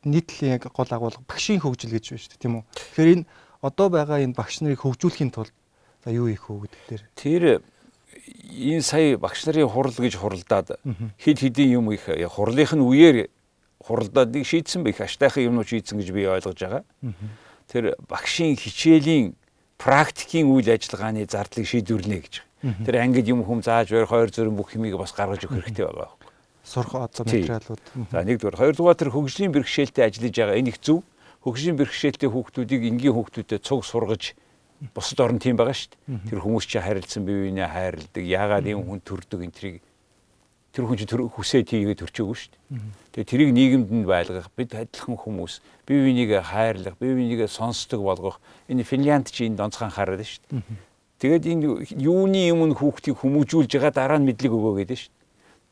нийтлэлийн 0.00 0.56
яг 0.56 0.72
гол 0.72 0.88
агуулга 0.88 1.20
багшийн 1.28 1.60
хөгжил 1.60 1.92
гэж 1.92 2.16
байна 2.16 2.22
шүү 2.24 2.32
дээ 2.32 2.40
тийм 2.40 2.54
үү. 2.56 2.64
Тэгэхээр 2.72 3.12
энэ 3.20 3.24
одоо 3.60 3.88
байгаа 3.92 4.24
энэ 4.24 4.32
багш 4.32 4.64
нарыг 4.64 4.80
хөгжүүлэхийн 4.80 5.28
тулд 5.28 5.52
за 6.00 6.08
юу 6.08 6.32
хийх 6.32 6.48
үү 6.48 6.72
гэдэг 6.72 6.82
дээр. 6.88 7.04
Тэр 7.20 7.44
энэ 8.48 8.80
сая 8.80 9.20
багш 9.20 9.44
нарын 9.44 9.68
хурал 9.68 9.92
гэж 9.92 10.16
хуралдаад 10.16 10.80
хэд 11.20 11.38
хэдийн 11.44 11.84
юм 11.84 11.92
их 11.92 12.08
хурлынх 12.08 12.72
нь 12.72 12.80
үеэр 12.80 13.28
хуралдаад 13.84 14.40
нэг 14.40 14.48
шийдсэн 14.48 14.88
байх 14.88 15.04
аштайхан 15.04 15.52
юмнууд 15.52 15.68
шийдсэн 15.68 16.00
гэж 16.00 16.08
би 16.16 16.24
ойлгож 16.24 16.56
байгаа. 16.56 16.82
Тэр 17.68 17.92
багшийн 18.08 18.56
хичээлийн 18.56 19.36
практикийн 19.76 20.48
үйл 20.48 20.64
ажиллагааны 20.64 21.28
зардлыг 21.28 21.68
шийдвэрлэнэ 21.68 22.24
гэж. 22.24 22.34
Тэр 22.88 23.04
ангид 23.04 23.28
юм 23.28 23.44
хүм 23.44 23.60
зааж 23.60 23.92
өөр 23.92 24.08
хоёр 24.08 24.32
зүрийн 24.32 24.56
бүх 24.56 24.72
юмыг 24.72 24.96
бас 24.96 25.12
гаргаж 25.12 25.44
өгөх 25.44 25.68
хэрэгтэй 25.68 25.84
байгаа 25.84 26.21
сурах 26.64 26.94
одоо 26.94 27.24
материалууд. 27.26 27.82
За 28.10 28.22
нэгдүгээр, 28.22 28.56
хоёрдугаар 28.56 28.98
тэр 28.98 29.10
хөгжлийн 29.10 29.52
бэрхшээлтэй 29.52 30.06
ажиллаж 30.06 30.34
байгаа 30.34 30.58
энэ 30.62 30.70
их 30.70 30.78
зөв. 30.78 31.02
Хөгжлийн 31.42 31.76
бэрхшээлтэй 31.76 32.30
хүүхдүүдийг 32.30 32.82
энгийн 32.86 33.14
хүүхдүүдэд 33.18 33.66
цуг 33.66 33.82
сургаж 33.82 34.38
бусад 34.94 35.18
орн 35.20 35.42
тийм 35.42 35.58
байгаа 35.58 35.74
шүү 35.74 35.90
дээ. 35.90 36.30
Тэр 36.30 36.40
хүмүүс 36.42 36.66
чинь 36.70 36.86
харилцсан 36.86 37.26
бие 37.26 37.50
биенээ 37.50 37.66
хайрладаг. 37.66 38.22
Яагаад 38.22 38.66
ийм 38.70 38.86
хүн 38.86 39.02
төрдөг 39.02 39.40
энэ 39.42 39.54
трийг 39.54 39.76
тэр 40.72 40.86
хүн 40.86 41.02
тэр 41.02 41.22
хүсээ 41.28 41.62
тийгээ 41.66 41.98
төрчөөгүй 41.98 42.36
шүү 42.38 42.50
дээ. 42.54 42.80
Тэгээ 43.12 43.28
тэрийг 43.28 43.50
нийгэмд 43.52 43.90
нь 43.92 44.06
байлгах, 44.06 44.48
бид 44.56 44.72
адилхан 44.72 45.18
хүмүүс 45.18 45.60
бие 45.84 46.00
бинийгээ 46.00 46.42
хайрлах, 46.46 46.96
бие 46.96 47.12
бинийгээ 47.12 47.50
сонсдог 47.50 48.00
болгох. 48.00 48.40
Энэ 48.72 48.86
Финлянд 48.86 49.28
чинь 49.28 49.52
энэ 49.52 49.60
донцхан 49.60 49.92
хараад 49.92 50.24
шүү 50.24 50.42
дээ. 50.48 50.64
Тэгээд 51.20 51.44
энэ 51.44 51.64
юуны 52.00 52.48
өмнө 52.56 52.74
хүүхдийг 52.80 53.20
хүмүүжүүлж 53.20 53.70
байгаа 53.76 53.92
дараа 53.92 54.18
нь 54.18 54.26
мэдлэг 54.26 54.48
өгөө 54.48 54.80
гэдэг 54.80 54.96
шүү 54.96 55.12
дээ 55.12 55.21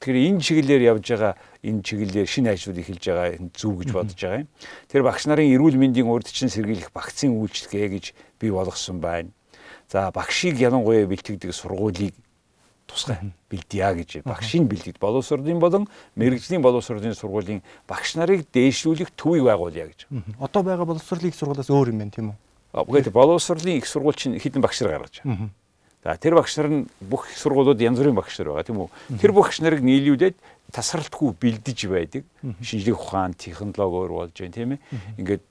Тэгэхээр 0.00 0.32
энэ 0.32 0.40
чиглэлээр 0.40 0.82
явж 0.96 1.04
байгаа 1.12 1.34
энэ 1.60 1.84
чиглэлээр 1.84 2.24
шинэ 2.24 2.56
ажлууд 2.56 2.80
эхэлж 2.80 3.04
байгаа 3.04 3.36
зүг 3.52 3.84
гэж 3.84 3.90
бодож 3.92 4.16
байгаа 4.16 4.40
юм. 4.40 4.48
Тэр 4.88 5.02
багш 5.04 5.28
нарын 5.28 5.52
эрүүл 5.52 5.76
мэндийн 5.76 6.08
урдчин 6.08 6.48
сэргийлэх 6.48 6.88
вакцины 6.96 7.36
үйлчлэгээ 7.36 7.88
гэж 7.92 8.04
бий 8.40 8.48
болгосон 8.48 8.96
байна. 9.04 9.28
За 9.92 10.08
багшийг 10.08 10.56
ялангуяа 10.56 11.04
бэлтгэдэг 11.04 11.52
сургуулийг 11.52 12.16
тусгай 12.88 13.20
бэлдъя 13.52 13.92
гэж 13.92 14.24
багшийн 14.24 14.64
бэлтгэд 14.72 14.96
боловсролын 14.96 15.60
болон 15.60 15.84
мэрэгжлийн 16.16 16.64
боловсролын 16.64 17.12
сургуулийн 17.12 17.60
багш 17.84 18.16
нарыг 18.16 18.48
дээшлүүлэх 18.56 19.12
төвийг 19.20 19.52
байгуулъя 19.52 19.92
гэж. 19.92 20.08
Одоо 20.40 20.64
байгаа 20.64 20.88
боловсролын 20.88 21.28
их 21.28 21.36
сургуулиас 21.36 21.68
өөр 21.68 21.92
юм 21.92 22.00
байна 22.00 22.10
тийм 22.16 22.32
үү? 22.32 22.38
Угаад 22.88 23.12
боловсролын 23.12 23.76
их 23.76 23.86
сургууль 23.86 24.16
чинь 24.16 24.40
хэдэн 24.40 24.64
багш 24.64 24.80
нар 24.80 24.96
гаргаж 24.96 25.20
байгаа. 25.20 25.52
За 26.04 26.16
тэр 26.16 26.34
багш 26.40 26.56
нар 26.56 26.68
нь 26.72 26.88
бүх 27.00 27.28
сургуулиуд 27.28 27.80
янз 27.80 28.00
бүрийн 28.00 28.16
багш 28.16 28.40
нар 28.40 28.56
байгаа 28.56 28.64
тийм 28.64 28.80
үү. 28.80 28.88
Тэр 29.20 29.32
багш 29.36 29.60
нарыг 29.60 29.84
нийлүүлээд 29.84 30.36
тасралтгүй 30.72 31.36
бэлдэж 31.36 31.78
байдаг. 31.92 32.24
Шинжлэх 32.64 32.96
ухаан, 32.96 33.36
технологи 33.36 34.08
өөр 34.08 34.12
болж 34.16 34.32
байна 34.32 34.56
тийм 34.56 34.70
ээ. 34.76 34.80
Ингээд 35.20 35.42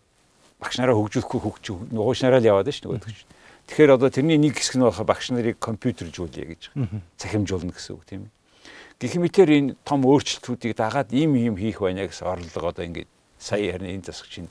багш 0.58 0.76
нараа 0.82 0.98
хөгжүүлэхгүй 0.98 1.40
хөгж 1.46 1.66
нугууш 1.94 2.26
нараа 2.26 2.42
л 2.42 2.50
яваад 2.50 2.66
шүү 2.66 2.98
дээ. 2.98 3.14
Тэгэхээр 3.70 3.94
одоо 3.94 4.10
тэрний 4.10 4.42
нэг 4.42 4.58
хэсэг 4.58 4.82
нь 4.82 4.86
баха 4.90 5.06
багш 5.06 5.30
нарыг 5.30 5.62
компьютержүүлье 5.62 6.58
гэж 6.58 6.62
цахимжуулна 7.22 7.70
гэсэн 7.70 7.94
үг 7.94 8.04
тийм 8.10 8.26
ээ. 8.26 8.34
Гэх 8.98 9.22
мэтэр 9.22 9.50
энэ 9.54 9.76
том 9.86 10.02
өөрчлөлтүүдийг 10.02 10.74
дагаад 10.74 11.14
ийм 11.14 11.38
ийм 11.38 11.56
хийх 11.62 11.80
байна 11.80 12.10
гэсэн 12.10 12.26
орлого 12.26 12.74
одоо 12.74 12.84
ингээд 12.90 13.08
сая 13.38 13.70
харин 13.70 14.02
энэ 14.02 14.10
засагч 14.10 14.50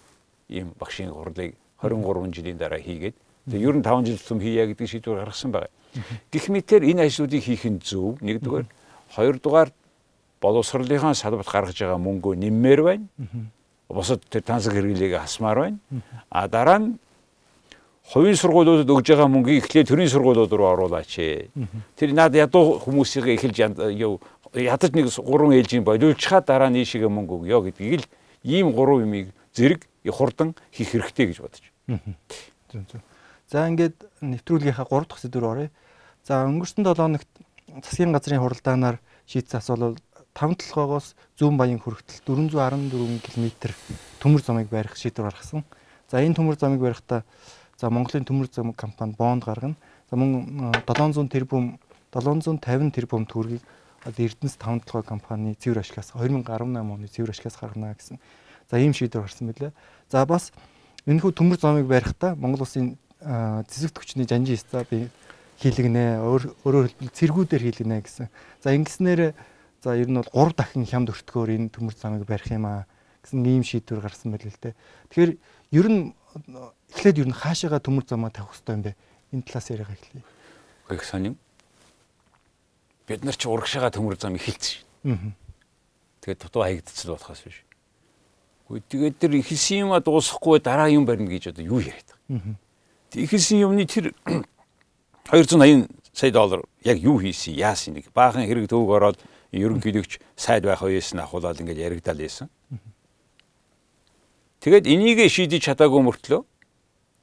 ийм 0.48 0.72
багшийн 0.78 1.10
хурлыг 1.10 1.58
23 1.82 2.32
жилийн 2.32 2.56
дараа 2.56 2.78
хийгээд 2.78 3.18
тэгээ 3.48 3.66
ер 3.68 3.76
нь 3.76 3.82
5 3.82 4.06
жил 4.06 4.18
тусам 4.18 4.40
хийя 4.40 4.66
гэдэг 4.68 4.88
шийдвэр 4.88 5.24
гаргасан 5.24 5.50
байна. 5.52 5.72
Гэх 6.30 6.48
мэтэр 6.48 6.84
энэ 6.84 7.08
ажлуудыг 7.08 7.42
хийх 7.42 7.64
нь 7.64 7.80
зөв. 7.80 8.20
Нэгдүгээр, 8.20 8.66
хоёрдугаар 9.16 9.70
боловсролынхаа 10.40 11.14
салбарт 11.14 11.48
гаргаж 11.48 11.78
байгаа 11.80 11.98
мөнгөө 11.98 12.34
нэммээр 12.36 12.80
байна. 12.82 13.06
Босод 13.88 14.22
тэр 14.28 14.42
тансаг 14.42 14.76
хэрэглээг 14.76 15.18
хасмаар 15.18 15.58
байна. 15.58 15.78
А 16.30 16.48
дараа 16.48 16.78
нь 16.78 16.98
хувийн 18.12 18.36
сургуулиудад 18.36 18.88
өгж 18.88 19.06
байгаа 19.16 19.28
мөнгийг 19.28 19.64
эхлээд 19.64 19.88
төрийн 19.88 20.08
сургуулиуд 20.12 20.52
руу 20.52 20.68
оруулаач. 20.72 21.12
Тэр 21.96 22.10
над 22.12 22.34
ядуу 22.36 22.78
хүмүүсийг 22.80 23.26
эхэлж 23.36 23.56
ядаж 24.54 24.90
нэг 24.92 25.08
гурван 25.12 25.56
ээлжийн 25.56 25.84
болиулчхаа 25.84 26.40
дараа 26.40 26.68
нийшигээ 26.68 27.08
мөнгө 27.08 27.48
өгөө 27.48 27.72
гэдгийг 27.72 28.00
л 28.00 28.06
ийм 28.44 28.72
гурван 28.72 29.04
юмыг 29.08 29.32
зэрэг 29.52 29.84
хурдан 30.08 30.54
хийх 30.72 30.92
хэрэгтэй 30.92 31.26
гэж 31.32 31.38
бодож. 31.44 31.64
За 33.48 33.64
ингээд 33.64 33.96
нэвтрүүлгийнхаа 34.20 34.84
3 34.84 35.08
дахь 35.08 35.22
сэдвээр 35.24 35.48
оръё. 35.48 35.68
За 36.28 36.44
өнгөрсөн 36.44 36.84
7 36.84 37.00
хоногт 37.00 37.30
засгийн 37.80 38.12
газрын 38.12 38.44
хуралдаанаар 38.44 39.00
шийдсэн 39.24 39.64
асуулт 39.64 40.04
5 40.36 40.60
толгоогоос 40.60 41.16
зүүн 41.40 41.56
баян 41.56 41.80
хүртэл 41.80 42.20
414 42.28 43.24
км 43.24 43.72
төмөр 44.20 44.42
замыг 44.44 44.68
барих 44.68 45.00
шийдвэр 45.00 45.32
гаргасан. 45.32 45.64
За 46.12 46.20
энэ 46.20 46.36
төмөр 46.36 46.60
замыг 46.60 46.84
барихдаа 46.84 47.24
за 47.80 47.88
Монголын 47.88 48.28
төмөр 48.28 48.52
зам 48.52 48.76
компани 48.76 49.16
бонд 49.16 49.48
гаргана. 49.48 49.80
За 50.10 50.16
мөн 50.20 50.76
700 50.84 51.32
тэрбум 51.32 51.80
750 52.12 52.92
тэрбум 52.92 53.24
төгрөгийг 53.24 53.64
Эрдэнэс 54.04 54.60
5 54.60 54.84
толгой 54.84 55.08
компани 55.08 55.56
цэвэр 55.56 55.80
ашиглаас 55.80 56.12
2018 56.12 56.84
оны 56.84 57.08
цэвэр 57.08 57.32
ашиглаас 57.32 57.56
гаргана 57.56 57.96
гэсэн. 57.96 58.20
За 58.70 58.76
ийм 58.76 58.92
шийдвэр 58.92 59.24
гарсан 59.24 59.48
мөлий. 59.48 59.72
За 60.12 60.24
бас 60.24 60.52
энэхүү 61.08 61.32
төмөр 61.32 61.58
замыг 61.58 61.88
барихдаа 61.88 62.36
Монгол 62.36 62.62
улсын 62.62 62.96
цэцэгт 63.20 63.98
хүчний 63.98 64.26
жанжин 64.26 64.56
ста 64.56 64.86
би 64.86 65.10
хийлгэнэ 65.58 66.22
өөрөөр 66.22 66.86
хэлбэл 66.94 67.16
цэргүүдээр 67.18 67.62
хийлгэнэ 67.66 67.98
гэсэн. 68.06 68.30
За 68.62 68.70
ингэснээр 68.70 69.34
за 69.82 69.98
ер 69.98 70.06
нь 70.06 70.14
бол 70.14 70.30
3 70.30 70.54
дахин 70.54 70.86
хямд 70.86 71.10
өртгөөр 71.10 71.50
энэ 71.58 71.74
төмөр 71.74 71.94
замыг 71.98 72.22
барих 72.22 72.46
юм 72.54 72.70
аа 72.70 72.86
гэсэн 73.26 73.42
ийм 73.42 73.66
шийдвэр 73.66 74.06
гарсан 74.06 74.30
байл 74.30 74.46
л 74.46 74.62
дээ. 74.62 74.78
Тэгэхээр 75.10 75.32
ер 75.74 75.86
нь 75.90 76.14
эхлээд 76.94 77.18
ер 77.26 77.28
нь 77.30 77.34
хаашаага 77.34 77.82
төмөр 77.82 78.06
замаа 78.06 78.30
тавих 78.30 78.54
хэрэгтэй 78.54 78.74
юм 78.78 78.82
бэ? 78.86 78.94
Энэ 79.34 79.42
талаас 79.50 79.66
яриага 79.66 79.94
эхлэе. 79.98 80.22
Их 80.94 81.02
сонин. 81.02 81.34
Бид 83.10 83.26
нар 83.26 83.34
ч 83.34 83.50
урагшаага 83.50 83.90
төмөр 83.98 84.14
зам 84.14 84.38
эхэлсэн 84.38 84.62
шин. 84.62 84.86
Аа. 85.10 85.34
Тэгээд 86.22 86.38
дутуу 86.46 86.62
хаягдцал 86.62 87.18
болохоос 87.18 87.42
биш. 87.42 87.66
Гэхдээ 88.70 88.86
тэгээд 88.86 89.16
тэр 89.18 89.32
ихсэн 89.42 89.90
юм 89.90 89.90
а 89.90 89.98
дуусахгүй 89.98 90.62
дараа 90.62 90.86
юм 90.86 91.02
барина 91.02 91.26
гэж 91.26 91.50
одоо 91.50 91.66
юу 91.66 91.82
яриад 91.82 92.14
байгаа. 92.30 92.54
Аа 92.54 92.67
Ихэлсэн 93.14 93.64
юмны 93.64 93.86
тэр 93.86 94.12
280 95.30 95.88
сая 96.12 96.30
доллар 96.32 96.62
яг 96.84 96.98
юу 96.98 97.20
хийсэн, 97.20 97.54
яасан 97.54 97.94
нэг 97.94 98.10
баахан 98.12 98.44
хэрэг 98.44 98.68
төвөг 98.68 98.90
ороод 98.90 99.18
ерөнхийлөгч 99.52 100.18
сайд 100.36 100.64
байх 100.64 100.82
үеэс 100.82 101.14
нь 101.14 101.22
ахуулаад 101.22 101.60
ингээд 101.60 101.78
яригдал 101.78 102.20
ийсэн. 102.20 102.48
Тэгээд 104.60 104.90
энийг 104.90 105.22
шийдэж 105.30 105.62
чадаагүй 105.70 106.02
мөртлөө 106.02 106.42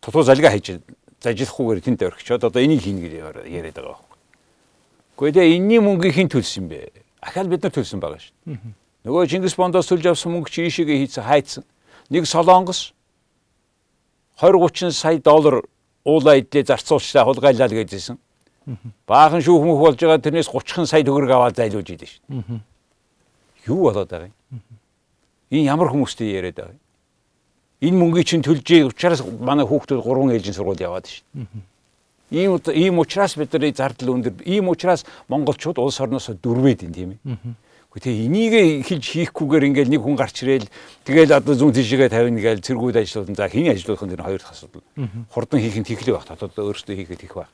тутуу 0.01 0.23
залгаа 0.23 0.55
хийж 0.55 0.79
зажлахгүйгээр 1.19 1.81
тэнд 1.83 2.01
орхичоод 2.07 2.47
одоо 2.47 2.61
энийг 2.63 2.81
хийнэ 2.81 3.01
гэж 3.03 3.13
яриад 3.49 3.75
байгаа 3.75 3.99
байхгүй. 3.99 4.17
Гэхдээ 5.19 5.33
тэгээ 5.35 5.55
энэний 5.59 5.79
мөнгө 5.83 6.09
хэн 6.15 6.29
төлсөн 6.31 6.65
бэ? 6.71 6.91
Ахаал 7.19 7.51
бид 7.51 7.63
нар 7.63 7.73
төлсөн 7.75 7.99
байгаа 7.99 8.21
шүү. 8.23 8.33
Нөгөө 9.05 9.29
Чингис 9.29 9.55
бондоос 9.59 9.89
төлж 9.89 10.05
авсан 10.07 10.33
мөнгө 10.33 10.49
чи 10.49 10.65
ийшээгээ 10.65 10.97
хийцэн 11.03 11.23
хайцсан. 11.25 11.63
Нэг 12.09 12.25
солонгос 12.29 12.93
20 14.39 14.59
30 14.71 14.91
сая 14.95 15.19
доллар 15.19 15.65
уулаа 16.05 16.37
идлээ 16.39 16.63
зарцуулчлаа 16.69 17.25
хулгайлаа 17.25 17.67
л 17.67 17.75
гэжсэн. 17.75 18.17
Баахан 19.09 19.41
шүүх 19.41 19.61
мөх 19.65 19.79
болж 19.81 19.99
байгаа 19.99 20.21
тэрнээс 20.21 20.49
30 20.49 20.85
сая 20.85 21.03
төгрөг 21.05 21.31
аваад 21.33 21.57
зайлуулж 21.57 21.89
идэв 21.89 22.09
шүү. 22.09 22.61
Юу 23.67 23.89
болоод 23.89 24.09
байгаа 24.09 24.29
юм? 24.29 24.61
Энэ 25.51 25.69
ямар 25.69 25.89
хүмүүстэй 25.89 26.33
яриад 26.37 26.57
байгаа 26.57 26.73
юм? 26.73 26.81
Энэ 27.85 27.97
мөнгийг 27.97 28.25
чинь 28.29 28.45
төлжээ 28.45 28.89
учраас 28.89 29.21
манай 29.21 29.65
хүүхдүүд 29.65 30.01
3 30.01 30.33
ээлжийн 30.33 30.57
сургууль 30.57 30.81
яваад 30.81 31.05
шүү. 31.05 31.21
Ийм 32.33 32.57
ийм 32.73 32.97
учраас 32.97 33.37
бидний 33.37 33.71
зардал 33.71 34.17
өндөр. 34.17 34.41
Ийм 34.45 34.69
учраас 34.69 35.05
монголчууд 35.29 35.77
улс 35.77 36.01
орноос 36.01 36.33
дөрвээд 36.41 36.89
юм 36.89 36.93
тийм 36.93 37.09
ээ. 37.13 37.19
Тэгээ 37.95 38.27
энийг 38.27 38.53
эхэлж 38.83 39.05
хийхгүйгээр 39.31 39.67
ингээл 39.71 39.93
нэг 39.95 40.03
хүн 40.03 40.19
гарч 40.19 40.43
ирээл 40.43 40.67
тэгэл 41.07 41.31
одоо 41.31 41.55
зүүн 41.55 41.79
тийшээгээ 41.79 42.11
тавина 42.11 42.43
гээл 42.43 42.59
цэргүүд 42.59 42.99
ажлуулна. 42.99 43.39
За 43.39 43.47
хин 43.47 43.71
ажлуулах 43.71 44.03
нь 44.03 44.11
тэр 44.11 44.23
хоёр 44.27 44.41
дахь 44.43 44.51
асуудал. 44.51 44.83
Хурдан 45.31 45.59
хийх 45.63 45.79
нь 45.79 45.87
тэхлэх 45.87 46.19
байх. 46.19 46.27
Одоо 46.27 46.51
өөрөөсөө 46.51 46.91
хийхэд 46.91 47.23
их 47.23 47.35
байх. 47.39 47.51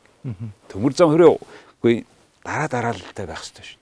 Төмөр 0.74 0.94
зам 0.98 1.14
хөрөө 1.14 1.38
үгүй 1.78 2.06
дараа 2.42 2.70
дараалалтай 2.74 3.26
байх 3.30 3.38
хэрэгтэй 3.38 3.66
шүү. 3.70 3.78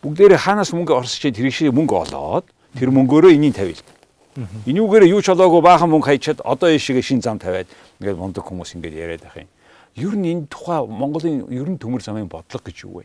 Бүгдээрээ 0.00 0.40
хаанаас 0.40 0.72
мөнгө 0.72 0.96
орсож 0.96 1.28
тэр 1.28 1.52
шиг 1.52 1.76
мөнгө 1.76 2.08
олоод 2.08 2.48
тэр 2.80 2.88
мөнгөөрөө 2.88 3.36
энийг 3.36 3.52
тавил. 3.52 3.84
Энүүгээрээ 4.64 5.12
юу 5.12 5.20
ч 5.20 5.28
олоогүй 5.28 5.60
баахан 5.60 5.92
мөнгө 5.92 6.08
хайчаад 6.08 6.40
одоо 6.40 6.72
ийшээгээ 6.72 7.04
шин 7.04 7.20
зам 7.20 7.36
тавиад 7.36 7.68
ингээд 8.00 8.16
мундаг 8.16 8.48
хүмүүс 8.48 8.80
ингээд 8.80 8.96
яриад 8.96 9.24
байх 9.28 9.44
юм. 9.44 9.50
Ер 10.00 10.14
нь 10.16 10.24
энэ 10.24 10.48
тухай 10.48 10.80
Монголын 10.88 11.52
ер 11.52 11.68
нь 11.68 11.76
төмөр 11.76 12.00
замын 12.00 12.32
бодлого 12.32 12.64
гэж 12.64 12.76
юу 12.88 13.04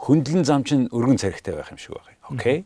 Хөндлөн 0.00 0.44
зам 0.48 0.64
чинь 0.64 0.88
өргөн 0.88 1.20
царигтай 1.20 1.54
байх 1.54 1.70
юм 1.70 1.78
шиг 1.78 1.96
байна. 1.96 2.16
Окей. 2.32 2.64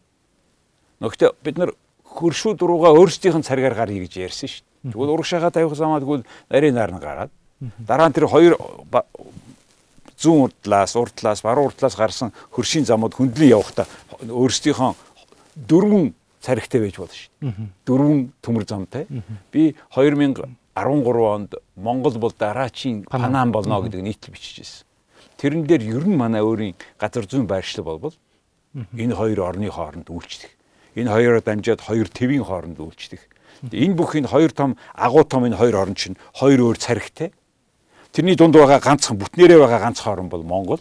Нөгөөд 1.03 1.35
бид 1.42 1.59
нар 1.59 1.75
хөршүүд 2.07 2.62
руугаа 2.62 2.94
өөрсдийнх 2.94 3.42
нь 3.42 3.47
царгаар 3.47 3.75
гаръя 3.75 4.07
гэж 4.07 4.14
ярьсан 4.23 4.49
шүү 4.49 4.62
дээ. 4.62 4.92
Тэгвэл 4.94 5.14
урагшаага 5.18 5.51
тавих 5.51 5.75
замаа 5.75 5.99
тэгвэл 5.99 6.23
нарийн 6.49 6.75
нар 6.79 6.94
нь 6.94 7.03
гараад 7.03 7.31
дараа 7.83 8.09
нь 8.09 8.14
тэр 8.14 8.31
хоёр 8.31 8.55
зүүн 10.14 10.47
урдлаас, 10.47 10.94
урдлаас, 10.94 11.42
баруун 11.42 11.75
урдлаас 11.75 11.97
гарсан 11.99 12.31
хөршийн 12.55 12.87
замууд 12.87 13.18
хөндлөн 13.18 13.51
явахдаа 13.51 13.87
өөрсдийнхөө 14.23 14.94
дөрвөн 15.59 16.14
царигтай 16.38 16.81
байж 16.81 16.97
болно 17.03 17.18
шүү 17.18 17.31
дээ. 17.42 17.68
Дөрвөн 17.88 18.20
төмөр 18.44 18.64
замтай. 18.68 19.07
Би 19.51 19.75
2013 19.90 20.47
онд 20.79 21.55
Монгол 21.75 22.18
бол 22.18 22.35
дараачийн 22.38 23.05
Панам 23.11 23.51
болно 23.53 23.83
гэдэг 23.83 24.03
нийтлэл 24.03 24.35
бичижсэн. 24.35 24.87
Тэрэн 25.38 25.66
дээр 25.66 25.83
ер 25.83 26.05
нь 26.07 26.16
манай 26.16 26.42
өөрийн 26.42 26.75
газар 26.99 27.27
зүйн 27.27 27.47
байршлаг 27.47 27.85
болбол 27.85 28.14
энэ 28.75 29.14
хоёр 29.14 29.40
орны 29.40 29.70
хооронд 29.70 30.11
үйлчлэх. 30.11 30.51
Энэ 30.94 31.11
хоёроо 31.11 31.42
дамжаад 31.42 31.81
хоёр 31.81 32.09
твийн 32.09 32.44
хооронд 32.44 32.79
үйлчлэх. 32.79 33.23
Энэ 33.70 33.94
бүх 33.94 34.14
энэ 34.14 34.29
хоёр 34.29 34.53
том 34.53 34.77
агуу 34.94 35.25
том 35.25 35.47
энэ 35.47 35.57
хоёр 35.57 35.77
орн 35.77 35.94
чинь 35.94 36.16
хоёр 36.35 36.61
өөр 36.61 36.79
царигтай. 36.79 37.33
Тэрний 38.14 38.37
дунд 38.38 38.55
байгаа 38.55 38.79
ганцхан 38.79 39.18
бүтнээрээ 39.18 39.59
байгаа 39.59 39.90
ганц 39.90 39.99
хорон 39.99 40.29
бол 40.31 40.42
Монгол. 40.47 40.79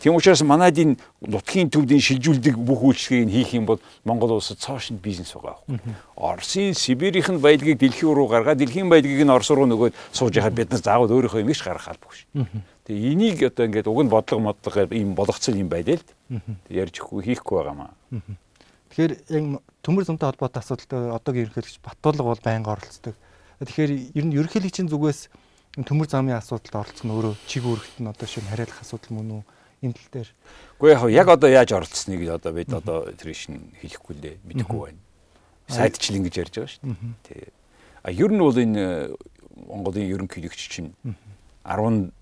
Тийм 0.00 0.16
учраас 0.16 0.40
манайд 0.40 0.78
энэ 0.80 0.96
нутгийн 1.20 1.68
төвдийн 1.68 2.00
шилжүүлдэг 2.00 2.56
бүх 2.56 2.80
үйлчлэгийг 2.80 3.28
хийх 3.28 3.52
юм 3.52 3.66
бол 3.68 3.80
Монгол 4.04 4.40
улсад 4.40 4.64
цоошин 4.64 4.96
бизнес 4.96 5.36
байгаа 5.36 5.60
байхгүй. 5.68 5.76
Оросын 6.16 6.72
Сибирийнх 6.72 7.28
нь 7.28 7.36
баялагийг 7.36 7.76
дэлхий 7.76 8.08
руу 8.08 8.28
гаргаад 8.32 8.64
дэлхийн 8.64 8.88
баялагийг 8.88 9.28
нь 9.28 9.28
Орос 9.28 9.52
руу 9.52 9.68
нөгөөд 9.68 9.92
сууж 10.12 10.32
яхад 10.40 10.56
бид 10.56 10.72
нар 10.72 10.80
заавал 10.80 11.12
өөрийнхөө 11.12 11.44
юм 11.44 11.52
иш 11.52 11.60
гаргах 11.60 11.92
албагүй 11.92 12.16
шүү. 12.16 12.48
Тэгээ 12.90 13.12
энийг 13.14 13.38
одоо 13.46 13.64
ингээд 13.70 13.86
уг 13.86 14.02
нь 14.02 14.10
бодлого 14.10 14.50
модлого 14.50 14.90
ийм 14.90 15.14
болгоцсон 15.14 15.54
юм 15.62 15.70
байлээ 15.70 16.02
л 16.02 16.42
ярьж 16.66 16.98
хийхгүй 16.98 17.54
байгаамаа. 17.62 17.94
Тэгэхээр 18.90 19.12
яг 19.30 19.62
төмөр 19.86 20.04
замтай 20.10 20.26
холбоотой 20.26 20.58
асуудалтай 20.58 21.14
одоогийн 21.14 21.46
ерөнхийлөгч 21.46 21.78
Батулга 21.86 22.26
бол 22.26 22.42
байнга 22.42 22.74
оролцдог. 22.74 23.14
Тэгэхээр 23.62 24.18
ер 24.18 24.24
нь 24.26 24.34
ерөнхийлөгчийн 24.34 24.90
зүгээс 24.90 25.30
төмөр 25.86 26.10
замын 26.10 26.42
асуудалд 26.42 26.74
оролцох 26.74 27.06
нь 27.06 27.14
өөрөө 27.14 27.34
чиг 27.46 27.62
үүрэгт 27.62 28.02
нь 28.02 28.10
одоо 28.10 28.26
шинэ 28.26 28.50
хариалах 28.50 28.82
асуудал 28.82 29.14
мөн 29.14 29.30
үү? 29.38 29.42
энэ 29.82 29.94
тал 29.94 30.10
дээр. 30.12 30.30
Гэхдээ 30.80 31.14
яг 31.14 31.28
одоо 31.28 31.48
яаж 31.48 31.70
оролцсныг 31.72 32.20
одоо 32.28 32.52
бид 32.52 32.72
одоо 32.72 33.08
тэр 33.16 33.32
шин 33.32 33.72
хэлэхгүй 33.80 34.14
лээ 34.20 34.36
мэдэхгүй 34.44 34.80
байна. 34.92 35.00
Сайдчил 35.68 36.20
ингэж 36.20 36.34
ярьж 36.36 36.54
байгаа 36.58 36.72
шүү 36.74 36.84
дээ. 36.84 37.14
Тий. 37.24 37.48
А 38.02 38.12
ер 38.12 38.28
нь 38.28 38.42
бол 38.42 38.56
энэ 38.56 39.16
Монголын 39.70 40.10
ерөнхийлөгч 40.10 40.60
чинь 40.68 40.92
10 41.64 42.12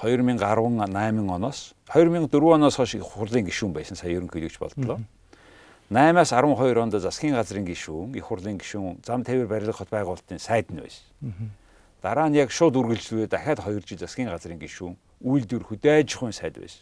2018 0.00 1.28
оноос 1.28 1.74
2004 1.92 2.54
оноос 2.54 2.76
хойш 2.76 2.94
их 2.94 3.02
хурлын 3.02 3.44
гишүүн 3.44 3.72
байсан 3.72 3.96
сая 3.96 4.16
ерөнхийлөгч 4.16 4.58
болдлоо. 4.58 5.00
8-аас 5.92 6.32
12 6.32 6.80
онд 6.80 6.94
засгийн 6.96 7.34
газрын 7.36 7.66
гишүүн, 7.68 8.16
их 8.16 8.24
хурлын 8.24 8.56
гишүүн, 8.56 9.04
зам 9.04 9.24
тээвэр 9.28 9.46
барилга 9.46 9.76
хот 9.76 9.90
байгуулалтын 9.92 10.40
сайд 10.40 10.72
нь 10.72 10.80
байсан. 10.80 11.04
Дараа 12.00 12.28
нь 12.32 12.40
яг 12.40 12.50
шууд 12.50 12.76
үргэлжлүүлээ 12.80 13.28
дахиад 13.28 13.60
2 13.60 13.84
жил 13.84 14.00
засгийн 14.00 14.32
газрын 14.32 14.56
гишүүн, 14.56 14.96
үйлдвэр 15.20 15.68
хөдөө 15.68 16.00
аж 16.00 16.16
ахуйн 16.16 16.32
сайд 16.32 16.56
байсан. 16.56 16.80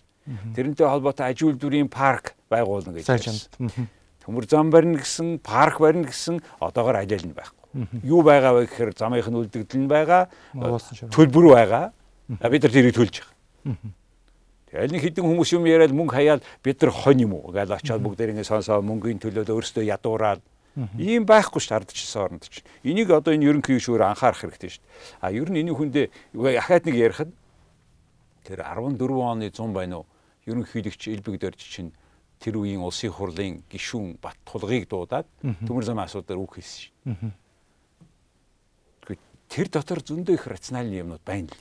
Тэрнтэй 0.54 0.86
холбоотой 0.86 1.26
аж 1.26 1.42
үйлдвэрийн 1.42 1.90
парк 1.90 2.38
байгуулна 2.48 2.94
гэж 2.94 3.06
байсан. 3.10 3.90
Төмөр 4.22 4.46
зам 4.46 4.70
барина 4.70 5.02
гэсэн, 5.02 5.42
парк 5.42 5.80
барина 5.82 6.06
гэсэн 6.06 6.38
одоогор 6.60 7.02
аль 7.02 7.10
аль 7.10 7.26
нь 7.26 7.34
байхгүй. 7.34 8.06
Юу 8.06 8.22
байгаа 8.22 8.54
вэ 8.62 8.70
гэхээр 8.70 8.94
замынх 8.94 9.26
нь 9.26 9.38
үлдэгдэл 9.42 9.80
нь 9.80 9.90
байгаа, 9.90 10.30
төлбөр 11.10 11.46
байгаа. 11.56 11.90
Бид 12.38 12.62
нар 12.62 12.72
тэрийг 12.72 12.94
төлж 12.94 13.22
байгаа. 13.24 13.76
Тэгэл 14.70 14.94
нэг 14.94 15.02
хідэн 15.02 15.26
хүмүүс 15.26 15.50
юм 15.58 15.66
яриад 15.66 15.90
мөнгө 15.90 16.14
хаяад 16.14 16.46
бид 16.62 16.78
нар 16.78 16.94
хонь 16.94 17.26
юм 17.26 17.34
уу? 17.34 17.50
Гэж 17.50 17.74
очиод 17.74 18.06
бүгд 18.06 18.22
ингэ 18.22 18.46
сонсоо 18.46 18.78
мөнгөний 18.86 19.18
төлөө 19.18 19.50
өөрсдөө 19.50 19.82
ядуураад. 19.90 20.38
Ийм 20.94 21.26
байхгүй 21.26 21.58
ш 21.58 21.74
ардчилсан 21.74 22.22
оронд 22.22 22.46
чинь. 22.46 22.62
Энийг 22.86 23.10
одоо 23.10 23.34
энэ 23.34 23.50
ерөнхий 23.50 23.82
гишүүр 23.82 24.06
анхаарах 24.06 24.46
хэрэгтэй 24.46 24.78
шүү. 24.78 24.84
А 25.18 25.34
ер 25.34 25.50
нь 25.50 25.58
энэ 25.58 25.74
хүндээ 25.74 26.06
ахаад 26.62 26.86
нэг 26.86 26.94
ярихад 26.94 27.30
тэр 28.46 28.62
14 28.62 28.94
оны 29.18 29.50
100 29.50 29.74
байна 29.74 30.06
уу? 30.06 30.06
Ерөнхийлөгч 30.46 31.10
Элбэг 31.10 31.42
дөрж 31.42 31.58
чинь 31.58 31.90
тэр 32.38 32.62
үеийн 32.62 32.86
улсын 32.86 33.10
хурлын 33.10 33.66
гишүүн 33.66 34.22
Бат 34.22 34.38
тулгыг 34.46 34.86
дуудаад 34.86 35.26
төмөр 35.66 35.82
замын 35.84 36.06
асуудаар 36.06 36.38
үг 36.38 36.62
хэлсэн 36.62 36.94
шүү 36.94 37.34
тэр 39.50 39.66
дотор 39.68 39.98
зөндөө 40.06 40.34
их 40.38 40.46
рациональны 40.46 41.02
юмнууд 41.02 41.24
байна 41.26 41.50
л. 41.50 41.58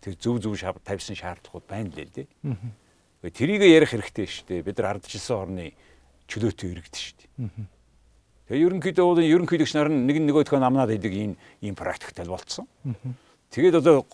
Тэр 0.00 0.14
зөв 0.14 0.38
зөв 0.38 0.54
тавьсан 0.86 1.18
шаардлагууд 1.18 1.66
байна 1.66 1.90
л 1.90 2.06
дээ. 2.06 2.26
Тэрийг 3.34 3.66
ярих 3.66 3.90
хэрэгтэй 3.90 4.26
шүү 4.30 4.46
дээ. 4.46 4.62
Бид 4.62 4.78
нар 4.78 4.94
ардчилсан 4.96 5.36
орны 5.36 5.72
чөлөөтэй 6.30 6.70
иргэдэж 6.70 7.02
шүү 7.02 7.16
дээ. 7.18 7.50
Тэгээ 8.46 8.62
ерөнхийдөө 8.62 9.06
бол 9.10 9.18
ерөнхийлөгч 9.18 9.72
нар 9.74 9.90
нэг 9.90 10.22
нөгөөдхөө 10.22 10.60
намнаад 10.62 10.94
идэг 10.94 11.12
ийм 11.12 11.32
ийм 11.66 11.74
практиктэй 11.74 12.30
болцсон. 12.30 12.70
Тэгээд 13.50 13.82
одоо 13.82 14.06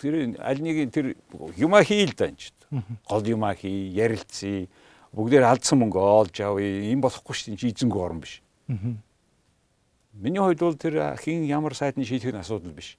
тэр 0.00 0.40
аль 0.40 0.60
нэг 0.64 0.88
тэр 0.88 1.16
юма 1.60 1.84
хийл 1.84 2.16
да 2.16 2.32
энэ 2.32 2.40
ч. 2.40 2.52
Гол 3.04 3.24
юма 3.28 3.52
хий, 3.52 3.92
ярилцъя. 3.92 4.68
Бүгдээр 5.12 5.44
алдсан 5.44 5.78
мөнгө 5.84 6.00
олж 6.00 6.40
авъя. 6.40 6.80
Ийм 6.88 7.04
болохгүй 7.04 7.34
шүү 7.36 7.60
дээ. 7.60 7.76
Эзэнгүй 7.76 8.00
орн 8.00 8.24
биш. 8.24 8.40
Миний 10.14 10.38
хувьд 10.38 10.60
бол 10.60 10.78
тэр 10.78 11.16
хин 11.18 11.44
ямар 11.44 11.74
сайдны 11.74 12.04
шийдэх 12.04 12.34
нь 12.34 12.38
асуудал 12.38 12.70
биш. 12.70 12.96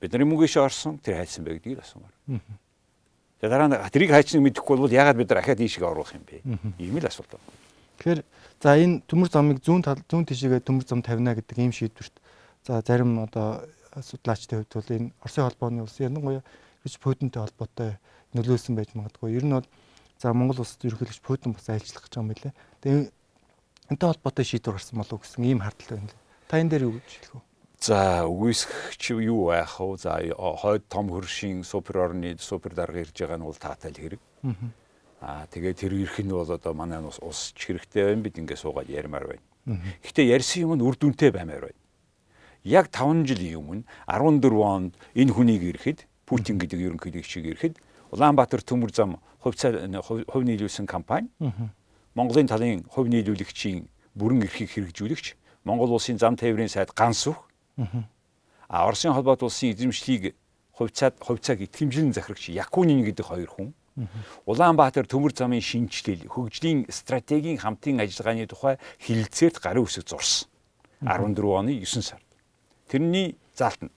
Бидний 0.00 0.28
мөнгөш 0.28 0.56
орсон 0.60 0.98
тэр 1.00 1.16
хайцсан 1.24 1.44
бэ 1.44 1.56
гэдгийг 1.56 1.80
асуумаар. 1.80 2.12
Тэгээ 3.40 3.50
дараа 3.52 3.68
нь 3.72 3.76
тэрийг 3.88 4.12
хайчныг 4.12 4.44
мэдэхгүй 4.44 4.76
бол 4.76 4.92
ягаад 4.92 5.16
бид 5.16 5.32
нар 5.32 5.40
ахаад 5.40 5.60
ийшээ 5.60 5.88
оруулах 5.88 6.12
юм 6.12 6.24
бэ? 6.28 6.44
Ийм 6.76 7.00
л 7.00 7.08
асуулт 7.08 7.32
байна. 7.32 7.48
Тэгэхээр 7.96 8.20
за 8.60 8.76
энэ 8.76 9.00
төмөр 9.08 9.28
замыг 9.32 9.58
зүүн 9.64 9.80
тал 9.80 10.00
зүүн 10.04 10.28
тишээгээ 10.28 10.60
төмөр 10.60 10.84
зам 10.84 11.00
тавина 11.00 11.32
гэдэг 11.32 11.56
ийм 11.56 11.72
шийдвэрт 11.72 12.16
за 12.68 12.84
зарим 12.84 13.24
одоо 13.24 13.64
судлаачдын 13.96 14.60
хувьд 14.60 14.72
бол 14.76 14.92
энэ 14.92 15.12
Оросын 15.24 15.44
холбооны 15.48 15.80
улс 15.80 15.96
ярангуяа 15.96 16.44
гэж 16.84 17.00
Путинтэй 17.00 17.40
холбоотой 17.40 17.96
нөлөөлсөн 18.36 18.76
байж 18.76 18.92
магадгүй. 18.92 19.32
Ер 19.32 19.44
нь 19.48 19.56
бол 19.56 19.68
за 20.20 20.32
Монгол 20.36 20.60
улсад 20.60 20.84
ерөнхийлөгч 20.84 21.20
Путин 21.24 21.56
бас 21.56 21.68
айлчлах 21.72 22.04
гэж 22.04 22.12
байгаа 22.12 22.24
юм 22.24 22.32
билээ. 22.32 22.52
Тэгээ 22.84 23.04
энтэй 23.90 24.08
холбоотой 24.10 24.44
шийдвэр 24.44 24.76
гарсан 24.78 24.98
болов 24.98 25.22
гэсэн 25.22 25.44
ийм 25.44 25.60
хардтал 25.62 25.98
байна. 25.98 26.14
Та 26.48 26.60
энэ 26.60 26.70
дээр 26.70 26.86
юу 26.90 26.94
гэж 26.98 27.10
хэлэх 27.10 27.34
вэ? 27.34 27.42
За 27.80 28.24
үгүйсгч 28.26 29.02
юу 29.20 29.52
байх 29.52 29.78
вэ? 29.78 29.96
За 29.98 30.18
хойд 30.34 30.88
том 30.88 31.10
хөршийн 31.10 31.62
супер 31.62 31.98
орны 32.10 32.36
супер 32.40 32.74
дарга 32.74 33.04
ирж 33.04 33.14
байгаа 33.14 33.38
нь 33.38 33.46
бол 33.46 33.58
таатай 33.58 33.90
л 33.92 34.00
хэрэг. 34.00 34.22
Аа 35.20 35.46
тэгээд 35.50 35.80
тэр 35.80 35.92
ирэх 35.94 36.18
нь 36.22 36.32
бол 36.32 36.48
одоо 36.48 36.72
манай 36.74 36.98
ус 37.02 37.18
ус 37.22 37.54
хэрэгтэй 37.54 38.10
байна 38.10 38.22
бид 38.22 38.38
ингэ 38.38 38.56
суугаад 38.56 38.90
ярмаар 38.90 39.26
байна. 39.36 39.44
Гэхдээ 40.02 40.34
ярьсан 40.34 40.62
юм 40.62 40.74
нь 40.78 40.84
үр 40.84 40.96
дүнтэй 40.98 41.30
баймаар 41.30 41.70
байна. 41.70 41.80
Яг 42.66 42.90
5 42.90 43.26
жилийн 43.26 43.58
өмнө 43.62 43.84
14 44.10 44.50
онд 44.62 44.92
энэ 45.14 45.32
хүнийг 45.32 45.62
ирэхэд 45.62 46.06
Путин 46.26 46.58
гэдэг 46.58 46.98
ерөнхийлөгчийг 46.98 47.46
ирэхэд 47.54 47.74
Улаанбаатар 48.10 48.62
төмөр 48.62 48.90
зам 48.90 49.18
хувь 49.38 49.58
хувь 50.26 50.44
нийлүүлсэн 50.46 50.86
компани 50.86 51.30
Монголын 52.16 52.48
талын 52.48 52.80
хувь 52.88 53.12
нийлүүлэгчийн 53.12 53.92
бүрэн 54.16 54.48
эрхийг 54.48 54.72
хэрэгжүүлэгч 54.72 55.36
Монгол 55.68 55.92
улсын 55.92 56.16
зам 56.16 56.32
тээврийн 56.40 56.72
сайд 56.72 56.96
ганс 56.96 57.28
үг. 57.28 57.36
А 58.72 58.88
Оросын 58.88 59.12
холбоот 59.12 59.44
улсын 59.44 59.76
эзэмшлийг 59.76 60.32
хувьцаад 60.72 61.20
хувьцааг 61.20 61.60
итгэмжлэн 61.60 62.16
захирагч 62.16 62.48
Якунин 62.48 63.04
гэдэг 63.04 63.26
хоёр 63.26 63.50
хүн 63.52 63.68
Улаанбаатар 64.44 65.08
төмөр 65.08 65.32
замын 65.32 65.60
шинжилэл 65.60 66.28
хөгжлийн 66.28 66.84
стратегийн 66.92 67.56
хамтын 67.56 68.00
ажиллагааны 68.00 68.44
тухай 68.48 68.76
хилцээрт 69.00 69.56
гарын 69.60 69.84
үсэг 69.88 70.04
зурсан. 70.04 70.48
14 71.00 71.40
оны 71.40 71.72
9 71.80 72.04
сард. 72.04 72.28
Тэрний 72.88 73.36
заалтанд 73.56 73.92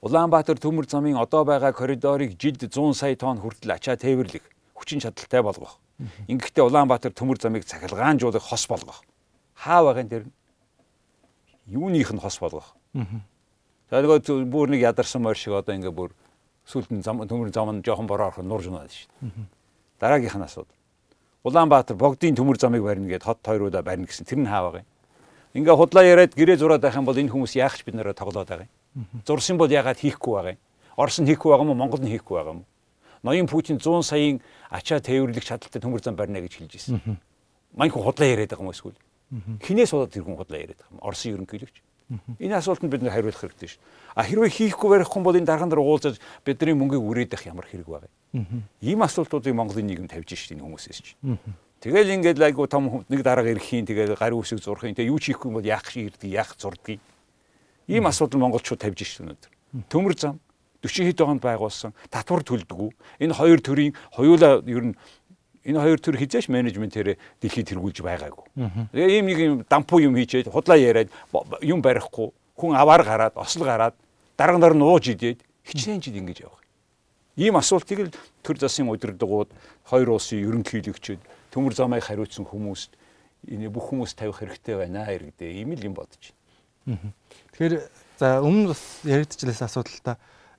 Улаанбаатар 0.00 0.56
төмөр 0.56 0.88
замын 0.88 1.20
одоо 1.20 1.44
байгаа 1.44 1.72
коридорыг 1.72 2.40
жилд 2.40 2.64
100 2.64 2.96
сая 2.96 3.16
тонн 3.16 3.40
хүртэл 3.40 3.76
ачаа 3.76 3.96
тээвэрлэх 4.00 4.44
хүчин 4.72 5.00
чадалтай 5.00 5.44
болгох 5.44 5.80
Ингэхдээ 6.28 6.64
Улаанбаатар 6.66 7.12
төмөр 7.14 7.38
замыг 7.38 7.64
цахилгаанжуулах 7.64 8.42
хос 8.42 8.66
болгох. 8.66 9.02
Хаа 9.54 9.84
байгаа 9.84 10.02
нэр 10.02 10.24
юуных 11.66 12.10
нь 12.12 12.18
хос 12.18 12.38
болгох. 12.42 12.74
За 13.90 14.02
нөгөө 14.02 14.44
бүр 14.50 14.74
нэг 14.74 14.80
ядарсан 14.82 15.22
морь 15.22 15.38
шиг 15.38 15.54
одоо 15.54 15.74
ингээ 15.74 15.94
бүр 15.94 16.10
сүлдэн 16.66 17.02
зам 17.02 17.22
төмөр 17.22 17.52
зам 17.54 17.70
нь 17.70 17.82
жоохон 17.84 18.06
бороо 18.06 18.34
орох 18.34 18.42
нурж 18.42 18.66
унаад 18.66 18.90
шүү 18.90 19.06
дээ. 19.22 19.46
Дараагийнх 20.00 20.34
нь 20.34 20.46
асуудал. 20.46 20.74
Улаанбаатар 21.44 21.96
богдын 21.96 22.34
төмөр 22.34 22.58
замыг 22.58 22.82
барина 22.82 23.06
гэд 23.06 23.22
хот 23.22 23.38
тойруудаа 23.44 23.82
барина 23.82 24.08
гэсэн 24.10 24.26
тэр 24.26 24.38
нь 24.42 24.50
хаа 24.50 24.66
байгаа 24.66 24.82
юм. 24.82 24.90
Ингээ 25.54 25.76
худлаа 25.78 26.02
яриад 26.02 26.34
гэрээ 26.34 26.58
зураад 26.58 26.82
байх 26.82 26.96
юм 26.98 27.06
бол 27.06 27.14
энэ 27.14 27.30
хүмүүс 27.30 27.54
яах 27.54 27.78
ч 27.78 27.86
бид 27.86 27.94
нараа 27.94 28.16
тоглоод 28.18 28.48
байгаа 28.48 28.66
юм. 28.66 29.06
Зурсан 29.22 29.60
бол 29.60 29.70
ягаад 29.70 30.00
хийхгүй 30.02 30.32
байгаа 30.34 30.54
юм. 30.56 30.62
Орос 30.96 31.20
нь 31.22 31.28
хийхгүй 31.30 31.50
байгаа 31.54 31.62
юм 31.62 31.70
уу 31.70 31.78
Монгол 31.78 32.02
нь 32.02 32.10
хийхгүй 32.10 32.34
байгаа 32.34 32.52
юм 32.58 32.64
уу? 32.64 32.68
Ноён 33.24 33.48
Путин 33.48 33.80
100 33.80 34.04
саяын 34.04 34.38
ачаа 34.68 35.00
тээвэрлэх 35.00 35.44
чадaltaй 35.44 35.80
төмөр 35.80 36.04
зам 36.04 36.14
барина 36.14 36.44
гэж 36.44 36.60
хэлж 36.60 36.72
ирсэн. 36.76 37.18
Маньх 37.72 37.96
худлаа 37.96 38.28
яриад 38.28 38.52
байгаа 38.52 38.68
юм 38.68 38.70
эсвэл 38.70 38.94
хинээс 39.64 39.90
тэр 39.90 40.22
хүн 40.22 40.36
худлаа 40.36 40.60
яриад 40.60 40.78
байгаа 40.78 40.92
юм. 40.92 41.00
Оросын 41.02 41.34
ерөнхийлөгч. 41.34 41.76
Энэ 42.38 42.60
асуултанд 42.60 42.92
бид 42.92 43.02
нэр 43.02 43.16
хариулах 43.16 43.40
хэрэгтэй 43.40 43.68
шүү. 43.74 43.80
А 44.14 44.22
хэрвээ 44.28 44.52
хийхгүй 44.52 44.88
барихгүй 44.92 45.22
бол 45.24 45.34
энэ 45.40 45.48
дархан 45.48 45.72
дараа 45.72 45.88
уулзаж 45.88 46.20
бидний 46.44 46.76
мөнгийг 46.76 47.00
үрээд 47.00 47.32
байх 47.32 47.48
ямар 47.48 47.64
хэрэг 47.64 47.88
байгаа 47.88 48.12
юм. 48.36 48.62
Ийм 48.84 49.00
асуултуудыг 49.02 49.56
Монголын 49.56 49.88
нийгэм 49.88 50.08
тавьж 50.12 50.36
шít 50.36 50.52
энэ 50.52 50.62
хүмүүсээс 50.68 51.00
чинь. 51.00 51.40
Тэгэл 51.80 52.12
ингээд 52.20 52.44
айгу 52.44 52.68
том 52.68 53.08
нэг 53.08 53.24
дарга 53.24 53.48
ирэхийн 53.48 53.88
тэгэл 53.88 54.20
гарын 54.20 54.36
үсэг 54.36 54.60
зурхын 54.60 54.92
тэг 54.92 55.08
юу 55.08 55.16
ч 55.16 55.32
хийхгүй 55.32 55.48
бол 55.48 55.64
яах 55.64 55.88
шийддэг 55.88 56.28
яах 56.28 56.52
зурдгийг. 56.60 57.00
Ийм 57.88 58.04
асуудал 58.04 58.40
монголчууд 58.40 58.84
тавьж 58.84 59.00
шít 59.00 59.24
өнөөдөр. 59.24 59.52
Төмөр 59.88 60.12
зам 60.12 60.43
40 60.84 61.08
хэд 61.08 61.20
онд 61.24 61.40
байгуулсан 61.40 61.96
татвар 62.12 62.44
төлдөг. 62.44 62.92
Энэ 63.18 63.32
хоёр 63.32 63.60
төрийн 63.64 63.96
хоёулаа 64.12 64.60
ер 64.68 64.92
нь 64.92 64.96
энэ 65.64 65.80
хоёр 65.80 65.98
төр 65.98 66.20
хизээш 66.20 66.52
менежментээр 66.52 67.16
дэлхийд 67.40 67.72
тэргүүлж 67.72 68.04
байгаагүй. 68.04 68.44
Тэгээ 68.92 69.16
ийм 69.16 69.26
нэг 69.26 69.38
юм 69.40 69.56
дампуу 69.64 70.04
юм 70.04 70.12
хийчээд 70.12 70.52
худлаа 70.52 70.76
яриад 70.76 71.08
юм 71.64 71.80
барихгүй 71.80 72.36
хүн 72.60 72.76
аваар 72.76 73.02
гараад 73.02 73.34
осол 73.40 73.64
гараад 73.64 73.96
дарга 74.36 74.60
нар 74.60 74.76
нь 74.76 74.84
ууж 74.84 75.08
идээд 75.08 75.40
хичнээн 75.64 76.04
жил 76.04 76.20
ингэж 76.20 76.44
явах. 76.44 76.60
Ийм 77.40 77.56
асуултыг 77.56 77.98
л 77.98 78.14
төр 78.44 78.60
засын 78.60 78.92
удирдгууд 78.92 79.48
хоёр 79.88 80.08
улсын 80.20 80.44
ерөнхийлөгчид 80.44 81.18
төмөр 81.50 81.72
замыг 81.74 82.04
хариуцсан 82.04 82.44
хүмүүст 82.44 82.92
энэ 83.48 83.72
бүх 83.72 83.88
хүмүүс 83.88 84.14
тавих 84.14 84.38
хэрэгтэй 84.44 84.76
байна 84.76 85.08
иргэдээ 85.08 85.64
ийм 85.64 85.72
л 85.72 85.82
юм 85.82 85.96
бодож 85.96 86.30
байна. 86.84 87.12
Тэгэхээр 87.56 87.74
за 88.20 88.44
өмнө 88.44 88.76
бас 88.76 88.82
яригдчихлээс 89.08 89.64
асуудал 89.64 90.00
та 90.04 90.12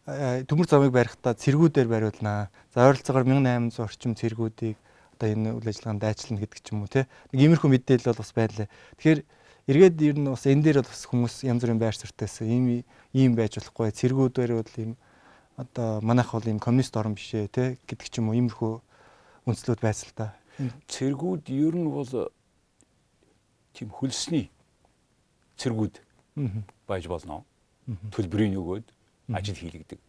төмөр 0.06 0.70
замыг 0.70 0.94
барихдаа 0.94 1.34
цэргүүдээр 1.34 1.90
бариулнаа. 1.90 2.54
За 2.70 2.86
ойролцоогоор 2.86 3.26
1800 3.26 3.82
орчим 3.82 4.14
цэргүүдийг 4.14 4.78
одоо 5.18 5.28
энэ 5.34 5.58
үйл 5.58 5.66
ажиллагаанд 5.66 6.02
дайчлана 6.06 6.42
гэдэг 6.46 6.60
ч 6.62 6.70
юм 6.70 6.86
уу 6.86 6.92
те. 6.94 7.10
Нэг 7.34 7.58
иймэрхүү 7.58 7.70
мэдээлэл 7.74 8.14
бол 8.14 8.22
бас 8.22 8.34
байлаа. 8.38 8.68
Тэгэхээр 9.02 9.20
эргээд 9.66 9.98
ер 10.06 10.18
нь 10.22 10.30
бас 10.30 10.46
энэ 10.46 10.62
дээр 10.62 10.78
бол 10.86 10.94
бас 10.94 11.04
хүмүүс 11.10 11.36
янз 11.50 11.62
бүрийн 11.66 11.82
байр 11.82 11.98
суурьтайсан 11.98 12.46
ийм 12.46 12.86
ийм 13.18 13.34
байж 13.34 13.58
болохгүй. 13.58 13.90
Цэргүүдээр 13.98 14.52
бол 14.62 14.74
ийм 14.78 14.94
одоо 15.58 16.06
манайх 16.06 16.30
бол 16.38 16.46
ийм 16.46 16.62
коммунист 16.62 16.94
орн 16.94 17.18
биш 17.18 17.34
ээ 17.34 17.50
те 17.50 17.64
гэдэг 17.90 18.06
ч 18.06 18.22
юм 18.22 18.30
уу 18.30 18.38
иймэрхүү 18.38 18.74
үндслүүд 19.50 19.82
байсан 19.82 20.06
л 20.06 20.18
та. 20.22 20.38
Цэргүүд 20.86 21.50
ер 21.50 21.74
нь 21.74 21.90
бол 21.90 22.30
тийм 23.74 23.90
хөлсний 23.90 24.54
цэргүүд 25.58 25.98
байж 26.86 27.10
болно. 27.10 27.42
Төлбөрийн 28.14 28.54
өгөөд 28.54 28.95
ажил 29.32 29.56
хийлэгдэг. 29.56 30.00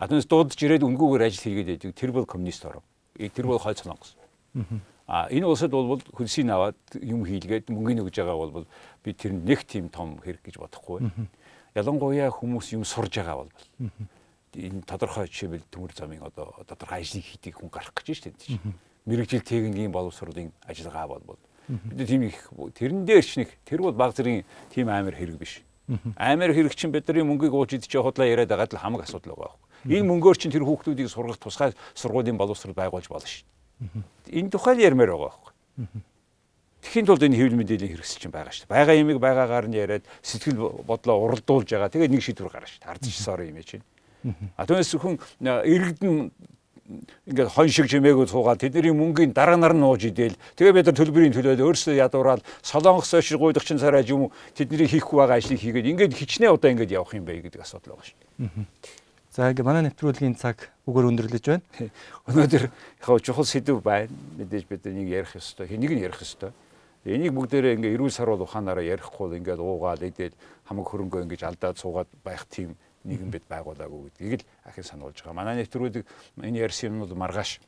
А 0.00 0.08
түүнээс 0.08 0.28
дуудаж 0.28 0.56
ирээд 0.56 0.86
үнгүүгээр 0.86 1.26
ажил 1.28 1.44
хийгээд 1.44 1.68
байдаг. 1.76 1.92
Тэр 1.92 2.12
бол 2.12 2.24
коммунист 2.24 2.64
орн. 2.64 2.84
Тэр 3.16 3.46
бол 3.46 3.60
хойд 3.60 3.78
солонгос. 3.78 4.16
А 5.10 5.26
энэ 5.28 5.44
улсад 5.44 5.74
бол 5.74 6.00
хөлсийг 6.14 6.48
аваад 6.48 6.78
юм 7.02 7.26
хийлгээд 7.26 7.68
мөнгөний 7.68 8.00
өгж 8.06 8.22
байгаа 8.22 8.38
бол 8.38 8.66
би 9.02 9.10
тэр 9.12 9.34
нэг 9.34 9.66
тийм 9.66 9.90
том 9.90 10.22
хэрэг 10.22 10.40
гэж 10.46 10.56
бодохгүй. 10.62 11.10
Ялангуяа 11.74 12.30
хүмүүс 12.30 12.72
юм 12.78 12.86
сурж 12.86 13.18
байгаа 13.18 13.42
бол 13.42 13.52
энэ 14.54 14.86
тодорхой 14.86 15.26
жишээлбэл 15.26 15.66
төмөр 15.70 15.92
замын 15.98 16.22
одоо 16.22 16.54
тодорхой 16.62 17.02
ажлыг 17.02 17.26
хийдэг 17.26 17.58
хүн 17.58 17.70
гарах 17.70 17.94
гэж 17.94 18.06
шүү 18.06 18.32
дээ. 18.38 18.58
Мэргэжил 19.06 19.42
техникийн 19.42 19.90
боловсролын 19.90 20.54
ажиллагаа 20.62 21.06
бол 21.10 21.38
бид 21.68 22.06
тийм 22.06 22.22
их 22.26 22.38
тэрэн 22.74 23.04
дээр 23.06 23.22
ч 23.26 23.42
нэг 23.42 23.50
тэр 23.66 23.82
бол 23.82 23.94
баг 23.94 24.14
зэргийн 24.14 24.46
тийм 24.70 24.88
амар 24.90 25.14
хэрэг 25.14 25.38
биш. 25.38 25.62
Амар 26.16 26.52
хэрэг 26.54 26.74
чинь 26.74 26.92
бидний 26.94 27.24
мөнгийг 27.26 27.54
ууж 27.54 27.74
идэж 27.74 27.90
худлаа 27.90 28.26
яриад 28.28 28.50
байгаа 28.50 28.68
л 28.70 28.82
хамаг 28.82 29.02
асуудал 29.08 29.34
байгаа 29.34 29.58
байхгүй. 29.58 29.96
Энэ 29.96 30.06
мөнгөөр 30.06 30.36
чинь 30.38 30.54
тэр 30.54 30.64
хүүхдүүдийг 30.68 31.08
сургах 31.10 31.40
тусгай 31.40 31.74
сургуулийн 31.94 32.38
боловсрол 32.38 32.76
байгуулж 32.76 33.08
болно 33.10 33.26
шүү. 33.26 33.46
Энэ 34.30 34.50
тухай 34.54 34.78
ярмаар 34.78 35.16
байгаа 35.16 35.30
байхгүй. 35.34 35.52
Тэхийн 36.80 37.06
тулд 37.06 37.24
энэ 37.24 37.36
хэвлэл 37.36 37.60
мэдээллийн 37.60 37.92
хэрэгсэл 37.92 38.20
чинь 38.24 38.32
байгаа 38.32 38.52
шүү. 38.54 38.68
Бага 38.68 38.96
ямиг 38.96 39.20
байгаагаар 39.20 39.68
нь 39.68 39.76
яриад 39.76 40.04
сэтгэл 40.24 40.84
бодлоо 40.84 41.16
уралдуулж 41.28 41.68
байгаа. 41.68 41.92
Тэгээд 41.92 42.12
нэг 42.12 42.22
шийдвэр 42.24 42.48
гарна 42.48 42.68
шүү. 42.70 43.12
Сороо 43.12 43.44
юм 43.44 43.60
чинь. 43.60 43.84
А 44.56 44.64
түүнээс 44.64 44.96
хүн 44.96 45.20
иргэдэн 45.44 46.32
ингээд 47.26 47.50
хон 47.54 47.68
шиг 47.70 47.86
жимээгөө 47.86 48.26
цуугаад 48.30 48.60
тэдний 48.60 48.90
мөнгөний 48.90 49.34
дараа 49.34 49.56
нар 49.56 49.74
нь 49.74 49.82
нууж 49.82 50.10
идэл 50.10 50.34
тэгээ 50.58 50.74
бид 50.74 50.86
нар 50.90 50.98
төлбөрийн 50.98 51.34
төлөөд 51.34 51.62
өөрсдөө 51.62 51.94
ядуураад 52.02 52.42
солонгос 52.62 53.14
ойш 53.14 53.30
гуйдагчин 53.34 53.78
царайж 53.78 54.10
юм 54.10 54.30
тэдний 54.54 54.90
хийхгүй 54.90 55.16
байгаа 55.22 55.38
ажлыг 55.38 55.60
хийгээд 55.62 55.90
ингээд 55.94 56.18
хичнээн 56.18 56.54
удаа 56.54 56.74
ингээд 56.74 56.94
явах 56.94 57.14
юм 57.14 57.24
бэ 57.24 57.46
гэдэг 57.46 57.62
асуудал 57.62 57.94
байгаа 57.94 58.10
шүү. 58.10 58.18
За 59.30 59.46
ингээд 59.46 59.66
манай 59.66 59.86
нэвтрүүлгийн 59.86 60.34
цаг 60.34 60.74
үгээр 60.90 61.08
өндөрлөж 61.14 61.44
байна. 61.46 61.62
Өнөөдөр 62.28 62.64
яг 62.66 63.22
чухал 63.22 63.46
сэдв 63.46 63.78
байна. 63.78 64.10
Мэдээж 64.42 64.66
бид 64.66 64.82
нэг 64.90 65.06
ярих 65.06 65.38
ёстой. 65.38 65.70
Хэнийг 65.70 65.94
нь 65.94 66.02
ярих 66.02 66.18
ёстой. 66.18 66.50
Энийг 67.06 67.32
бүгдээрээ 67.38 67.78
ингээ 67.78 67.94
эрүүл 67.94 68.12
сарвал 68.12 68.42
ухаанаараа 68.42 68.84
ярихгүй 68.84 69.38
ингээд 69.38 69.62
уугаал 69.62 70.02
идэл 70.02 70.36
хамаг 70.66 70.84
хөрөнгөө 70.84 71.24
ингэж 71.24 71.42
алдаад 71.46 71.78
суугаад 71.80 72.10
байх 72.26 72.44
тийм 72.50 72.74
нийгэм 73.04 73.30
бид 73.30 73.44
байгуулаагүй 73.48 74.10
гэдгийг 74.10 74.40
л 74.40 74.48
ахин 74.68 74.84
сануулж 74.84 75.18
байгаа. 75.20 75.36
Манай 75.36 75.56
нэвтрүүлэг 75.60 76.04
энэ 76.40 76.60
ярьсан 76.60 76.92
юмнууд 76.92 77.16
маргааш 77.16 77.60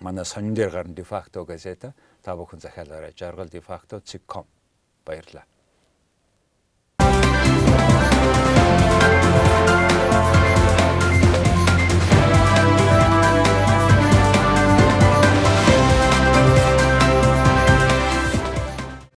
манай 0.00 0.24
сонин 0.24 0.54
дээр 0.54 0.70
гарна 0.70 0.94
дефакто 0.94 1.44
газета 1.44 1.94
та 2.22 2.36
бүхэн 2.36 2.60
захиалаарай. 2.60 3.12
Жаргал 3.16 3.48
дефакто.com 3.48 4.46
баярлалаа. 5.04 5.46